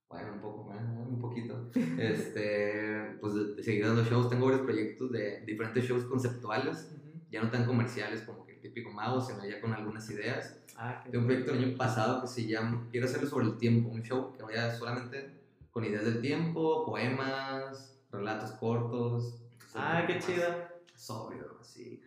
[0.10, 1.70] Bueno, un poco más, un poquito.
[2.00, 4.30] Este, pues de, de seguir dando shows.
[4.30, 6.92] Tengo varios proyectos de diferentes shows conceptuales.
[6.92, 7.22] Ujú.
[7.30, 10.58] Ya no tan comerciales como que el típico mago, sino ya con algunas ideas.
[10.76, 13.58] Ah, qué Tengo un proyecto el año pasado que se llama Quiero hacerlo sobre el
[13.58, 13.90] tiempo.
[13.90, 15.38] Un show que vaya solamente
[15.72, 19.44] con ideas del tiempo, poemas, relatos cortos.
[19.78, 20.48] Ah, qué más chido.
[20.96, 22.02] Sobrio, así.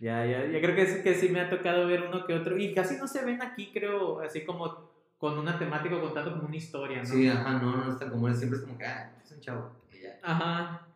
[0.00, 2.58] Ya, ya, ya creo que sí, que sí me ha tocado ver uno que otro.
[2.58, 6.56] Y casi no se ven aquí, creo, así como con una temática contando como una
[6.56, 7.04] historia, ¿no?
[7.04, 8.34] Sí, ajá, no, no es tan común.
[8.34, 9.70] Siempre es como que, ah, es un chavo.
[9.92, 10.18] Y ya.
[10.20, 10.88] Ajá.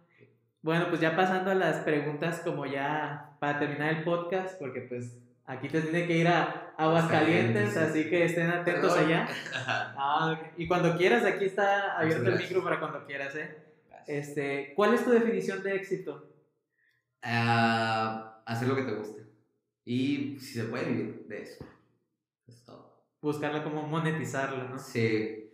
[0.61, 5.17] Bueno, pues ya pasando a las preguntas como ya para terminar el podcast, porque pues
[5.47, 7.79] aquí te tiene que ir a Aguascalientes, sí.
[7.79, 9.13] así que estén atentos Perdón.
[9.13, 9.29] allá.
[9.99, 13.66] Ah, y cuando quieras, aquí está abierto el micro para cuando quieras, ¿eh?
[14.07, 16.33] Este, ¿Cuál es tu definición de éxito?
[17.23, 19.23] Ah, hacer lo que te guste.
[19.85, 21.65] Y si se puede vivir de eso.
[22.47, 23.03] Es todo.
[23.21, 24.79] Buscarla como monetizarla, ¿no?
[24.79, 25.51] Sí.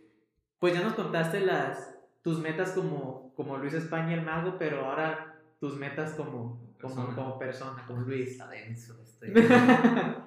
[0.59, 5.39] Pues ya nos contaste las tus metas como, como Luis España el mago, pero ahora
[5.59, 7.15] tus metas como, como, Persona.
[7.15, 8.31] como persona, como Luis.
[8.31, 9.25] Está denso esto.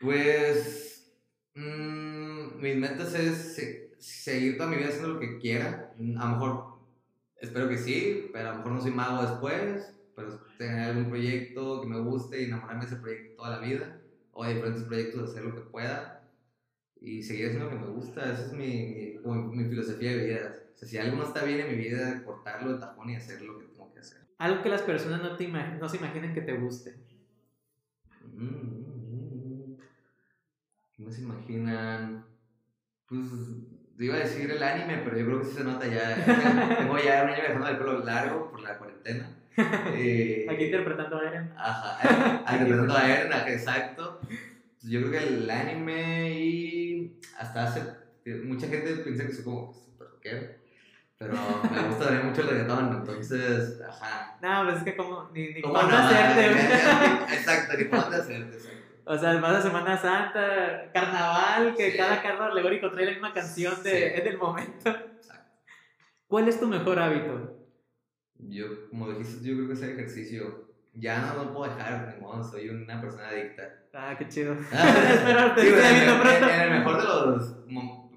[0.00, 1.12] Pues.
[1.54, 5.94] mm, mis metas es se- seguir toda mi vida haciendo lo que quiera.
[5.96, 6.71] A lo mejor.
[7.42, 9.92] Espero que sí, pero a lo mejor no soy mago después.
[10.14, 14.00] Pero tener algún proyecto que me guste y enamorarme de ese proyecto toda la vida.
[14.32, 16.30] O de diferentes proyectos, hacer lo que pueda.
[17.00, 18.32] Y seguir haciendo lo que me gusta.
[18.32, 20.56] Esa es mi, mi, como mi filosofía de vida.
[20.72, 23.42] O sea, si algo no está bien en mi vida, cortarlo de tajón y hacer
[23.42, 24.20] lo que tengo que hacer.
[24.38, 26.94] Algo que las personas no, te no se imaginen que te guste.
[28.34, 29.76] Mm, mm, mm.
[30.96, 32.24] ¿Qué no se imaginan?
[33.08, 33.20] Pues
[34.02, 36.16] te iba a decir el anime, pero yo creo que sí se nota ya.
[36.76, 39.30] Tengo ya un año dejando el pelo largo por la cuarentena.
[39.94, 41.52] Eh, Aquí interpretando a Eren.
[41.56, 44.18] Ajá, interpretando a Eren, exacto.
[44.26, 47.82] Pues yo creo que el anime y hasta hace.
[48.42, 50.48] Mucha gente piensa que soy como súper rockero,
[51.16, 51.34] pero
[51.72, 54.36] me gusta también mucho el reggaetón, entonces, ajá.
[54.42, 55.96] No, pues es que como ni, ni ¿Cómo no?
[55.96, 56.50] hacerte.
[57.34, 58.81] Exacto, ni cuándo hacerte, exacto.
[59.04, 61.96] O sea, más de Semana Santa, Carnaval, que Sí.
[61.96, 63.96] cada carro alegórico trae la misma canción de, Sí.
[64.18, 64.90] es del momento.
[64.90, 65.50] Exacto.
[66.28, 67.58] ¿Cuál es tu mejor hábito?
[68.38, 70.70] Yo, como dijiste, yo creo que hacer ejercicio.
[70.94, 73.62] Ya no lo puedo dejar, modo, soy una persona adicta.
[73.94, 74.54] Ah, qué chido.
[74.72, 76.48] Ah, Espero te Sí, bueno, en, pronto.
[76.50, 77.56] en el mejor de los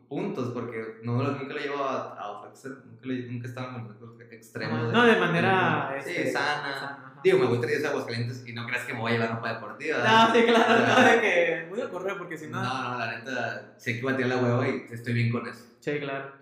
[0.10, 2.42] puntos, porque no, nunca lo llevo a, a
[2.86, 4.76] nunca, lo- nunca estaba en el extremo.
[4.76, 4.88] Ajá.
[4.92, 6.70] No, de manera, Sí, este, sana.
[6.70, 7.05] ajá.
[7.26, 9.54] Digo, me gusta ir a Aguascalientes y no creas que me voy a llevar ropa
[9.56, 9.98] deportiva.
[9.98, 12.92] No, sí, claro, no, de que voy a correr porque si no, no.
[12.92, 15.66] no, la neta, sé que voy a tirar la hueva y estoy bien con eso.
[15.80, 16.34] Sí, claro.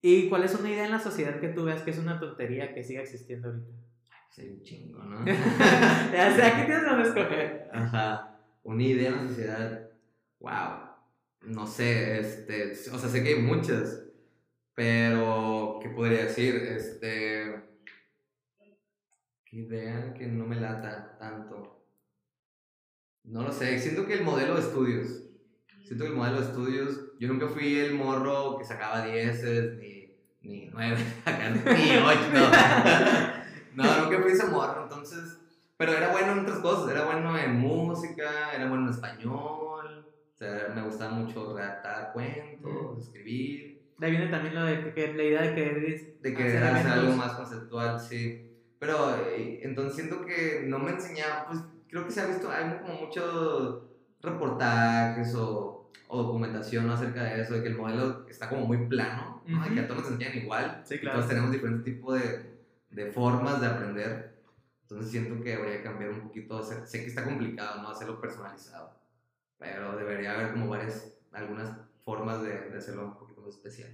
[0.00, 2.72] ¿Y cuál es una idea en la sociedad que tú veas que es una tontería
[2.72, 3.70] que siga existiendo ahorita?
[4.30, 5.26] Soy un chingo, ¿no?
[5.26, 7.70] ya sé, aquí tienes donde escoger.
[7.70, 8.38] Ajá.
[8.62, 9.90] Una idea en la sociedad.
[10.40, 10.88] Wow.
[11.42, 12.72] No sé, este.
[12.92, 14.04] O sea, sé que hay muchas.
[14.74, 16.54] Pero, ¿qué podría decir?
[16.54, 17.56] Este.
[19.50, 21.82] ¿Qué idea que no me lata tanto?
[23.24, 23.78] No lo sé.
[23.78, 25.22] Siento que el modelo de estudios.
[25.82, 27.00] Siento que el modelo de estudios.
[27.18, 32.28] Yo nunca fui el morro que sacaba dieces, ni, ni nueve, acá, ni ocho,
[33.74, 33.84] no.
[33.84, 35.38] no, nunca fui ese morro, entonces.
[35.78, 40.36] Pero era bueno en otras cosas, era bueno en música, era bueno en español, o
[40.36, 45.22] sea, me gustaba mucho redactar cuentos, escribir, De ahí viene también lo de que la
[45.22, 48.47] idea de que de que hacer hacer algo más conceptual, sí.
[48.78, 52.78] Pero eh, entonces siento que no me enseñaba, pues creo que se ha visto, hay
[52.80, 53.82] como muchos
[54.20, 59.42] reportajes o, o documentación acerca de eso, de que el modelo está como muy plano,
[59.46, 59.66] ¿no?
[59.66, 60.82] Y que a todos nos enseñan igual.
[60.84, 61.18] Sí, claro.
[61.18, 62.58] Todos tenemos diferentes tipos de,
[62.90, 64.38] de formas de aprender.
[64.82, 66.58] Entonces siento que debería cambiar un poquito.
[66.58, 67.90] hacer- sé que está complicado, ¿no?
[67.90, 68.92] Hacerlo personalizado.
[69.58, 71.72] Pero debería haber como varias, algunas
[72.04, 73.90] formas de, de hacerlo un poquito más especial.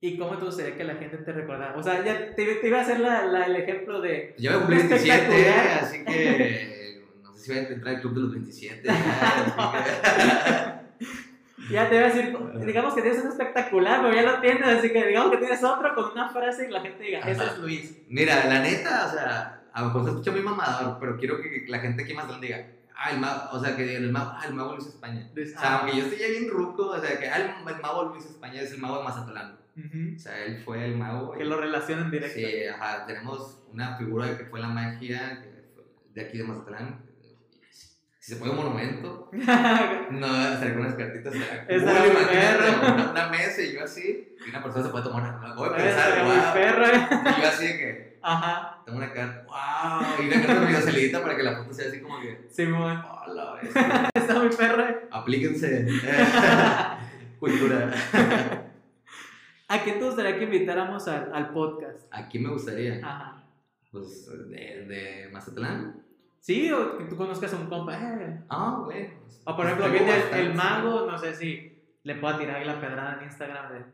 [0.00, 1.74] ¿Y cómo te gustaría que la gente te recordara?
[1.76, 4.34] O sea, ya te, te iba a hacer la, la- el ejemplo de.
[4.38, 5.78] Yo me cumplí 27, Espectacular.
[5.82, 8.88] así que no sé si voy a entrar al club de los 27.
[11.70, 14.90] ya, te iba a decir, digamos que tienes un espectacular, pero ya lo tienes, así
[14.92, 17.52] que digamos que tienes otro con una frase y la gente diga, ese Ajá.
[17.52, 17.98] es Luis.
[18.08, 21.64] Mira, la neta, o sea, a lo mejor se escucha muy mamador, pero quiero que
[21.68, 24.44] la gente aquí más grande diga, ah, el mago, o sea, que el mago, ah,
[24.46, 25.28] el mago Luis España.
[25.32, 27.80] O sea, ah, aunque yo estoy ya bien ruco, o sea, que ah, el, el
[27.82, 29.57] mago Luis España es el mago de Mazatlán.
[30.16, 31.32] O sea, él fue el mago.
[31.32, 32.36] Que y- lo relacionen directo.
[32.38, 35.44] Sí, ajá, tenemos una figura que fue la magia
[36.14, 37.00] de aquí de Mazatlán.
[38.18, 39.30] si se puede un monumento,
[40.10, 41.32] no, hacer unas cartitas.
[41.34, 41.42] Muy
[42.28, 42.92] perro.
[42.94, 45.54] una, una mesa y yo así, y una persona se puede tomar una.
[45.54, 46.52] Voy a pensar, muy wow.
[46.52, 46.86] perro.
[47.38, 51.22] Y yo así de que, Ajá, tengo una carta, wow, y una carta medio celita
[51.22, 53.00] para que la foto sea así como que, Simón.
[53.08, 54.10] oh, la bestia.
[54.12, 54.84] Está muy perro.
[55.12, 55.86] Aplíquense.
[57.38, 57.94] Cultura.
[59.68, 61.98] ¿A quién te gustaría que invitáramos al, al podcast?
[62.10, 63.00] ¿A quién me gustaría?
[63.04, 63.44] Ajá.
[63.92, 66.02] Pues de, de Mazatlán.
[66.40, 67.94] Sí, o que tú conozcas a un compa.
[67.94, 68.40] eh.
[68.48, 69.10] Ah, bueno.
[69.44, 73.18] O por ejemplo, viene el, el mago, no sé si le pueda tirar la pedrada
[73.18, 73.84] en Instagram de,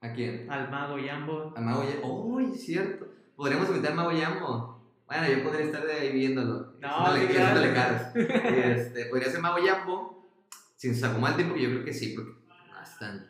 [0.00, 0.50] ¿A quién?
[0.50, 1.54] al mago Yambo.
[1.56, 2.24] A Mago Yambo.
[2.24, 3.06] ¡Uy, cierto!
[3.36, 4.74] Podríamos invitar a Mago Yambo.
[5.06, 6.74] Bueno, yo podría estar de ahí viéndolo.
[6.80, 7.74] No, sí, claro.
[7.74, 8.14] caras.
[8.16, 10.28] Este, podría ser Mago Yambo.
[10.76, 12.32] Si se acomoda el tiempo, yo creo que sí, porque
[12.74, 13.28] bastante.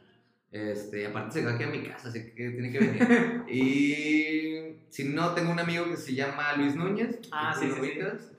[0.54, 3.42] Este, aparte se va aquí a mi casa, así que tiene que venir.
[3.48, 7.18] y si no, tengo un amigo que se llama Luis Núñez.
[7.32, 8.30] Ah, ¿Tú sí, sí, ubicas?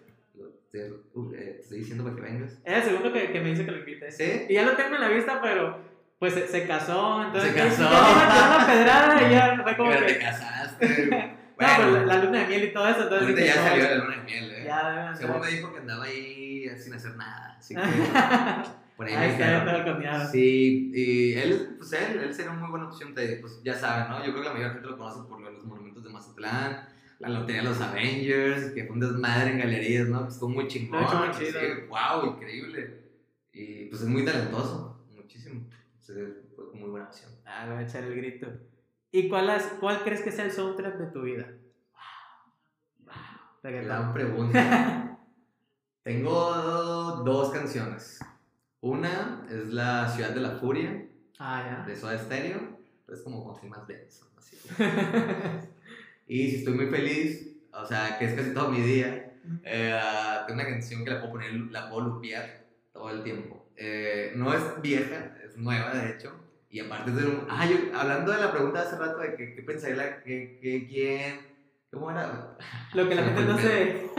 [0.72, 2.53] Te, uh, eh, te estoy diciendo para que vengas.
[2.63, 4.16] Es el segundo que, que me dice que lo invites.
[4.16, 4.45] ¿Sí?
[4.47, 5.78] Y ya lo tengo en la vista, pero
[6.18, 7.84] pues se, se casó, entonces Se casó.
[7.84, 10.13] ya le iba a tirar la pedrada y ya fue como Pero que...
[10.13, 11.09] te casaste.
[11.57, 13.84] No, pues Bueno, la, la luna de miel y todo eso, entonces ahorita ya salió
[13.86, 14.63] la luna de miel, ¿eh?
[14.66, 17.55] Ya Según me dijo que andaba ahí sin hacer nada.
[17.57, 17.82] Así que
[18.95, 20.31] por ahí me está, está coñado.
[20.31, 24.09] Sí, y él, pues él, él sería una muy buena opción, de, pues ya saben,
[24.09, 24.17] ¿no?
[24.25, 26.87] Yo creo que la mayoría de gente lo conoce por los monumentos de Mazatlán,
[27.19, 30.23] la lotería de los Avengers, que fue un desmadre en galerías, ¿no?
[30.23, 31.01] Que estuvo muy chingón.
[31.03, 31.59] Muy así, chido.
[31.89, 33.01] wow, increíble.
[33.53, 35.61] Y pues es muy talentoso, muchísimo.
[35.99, 37.31] Entonces, fue muy buena opción.
[37.45, 38.47] Ah, voy a echar el grito.
[39.11, 41.47] ¿Y cuál, has- cuál crees que sea el soundtrack de tu vida?
[43.63, 43.87] Reggaetón.
[43.87, 45.17] Gran pregunta.
[46.03, 48.19] Tengo dos canciones.
[48.82, 51.05] Una es La Ciudad de la Furia,
[51.38, 54.30] Ah, de Soda Stereo, pero es como con más denso.
[54.38, 54.57] Así
[56.28, 59.99] Y si estoy muy feliz, o sea, que es casi todo mi día, eh,
[60.47, 63.67] tengo una canción que la puedo poner, la puedo lupear todo el tiempo.
[63.76, 66.34] Eh, no es vieja, es nueva de hecho.
[66.69, 67.47] Y aparte de un...
[67.49, 70.21] Ah, yo, hablando de la pregunta de hace rato de que, qué pensaría.
[70.23, 71.54] Que, que, quién...
[71.95, 72.55] ¿Cómo era?
[72.93, 74.11] Lo que la gente no se.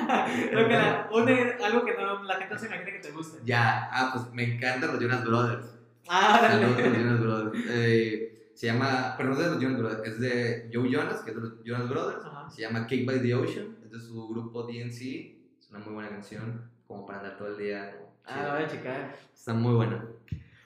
[0.52, 3.38] lo que la, une- algo que no, la gente no se imagina que te guste.
[3.44, 5.66] Ya, ah, pues me encantan los Jonas Brothers.
[6.08, 6.98] Ah, Saludos a los dale.
[7.04, 7.64] Jonas Brothers.
[7.70, 11.30] Eh, se llama, pero no es de los Jonas Brothers, es de Joe Jonas, que
[11.30, 12.24] es de los Jonas Brothers.
[12.24, 12.50] Ajá.
[12.50, 15.36] Se llama Cake by the Ocean, es de su grupo DNC.
[15.60, 17.94] Es una muy buena canción, como para andar todo el día.
[18.24, 19.14] Ah, la voy a checar.
[19.34, 20.04] Está muy buena.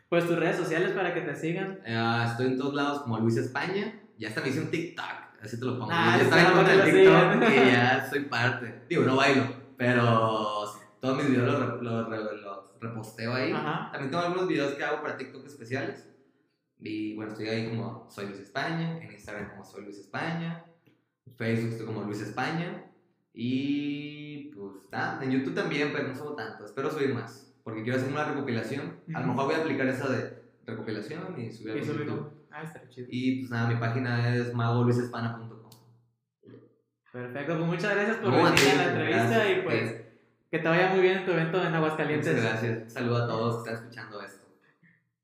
[0.09, 1.81] Pues tus redes sociales para que te sigan.
[1.85, 3.95] Eh, estoy en todos lados como Luis España.
[4.19, 5.05] Ya hasta me hice un TikTok,
[5.43, 5.91] así te lo pongo.
[5.93, 8.83] Ah, ya estaba en contra del TikTok y ya soy parte.
[8.89, 9.45] Digo, no bailo,
[9.77, 10.65] pero
[11.01, 13.53] todos mis videos los, re- los re- los reposteo ahí.
[13.53, 13.91] Ajá.
[13.93, 16.07] También tengo algunos videos que hago para TikTok especiales.
[16.83, 20.65] Y bueno, estoy ahí como Soy Luis España, en Instagram como Soy Luis España,
[21.27, 22.87] en Facebook estoy como Luis España.
[23.35, 26.65] Y pues nada, en YouTube también, pero no subo tanto.
[26.65, 28.99] Espero subir más, porque quiero hacer una recopilación.
[29.15, 31.77] A lo mejor voy a aplicar esa de recopilación y subir a.
[31.77, 32.31] YouTube.
[32.51, 33.07] Ah, está chido.
[33.11, 35.61] Y pues nada, mi página es magoluisespana.com.
[37.13, 39.59] Perfecto, pues muchas gracias por venir a la entrevista gracias.
[39.59, 40.01] y pues
[40.51, 42.35] que te vaya muy bien en tu evento en Aguascalientes.
[42.35, 42.93] Muchas gracias.
[42.93, 44.20] Saludo a todos que están escuchando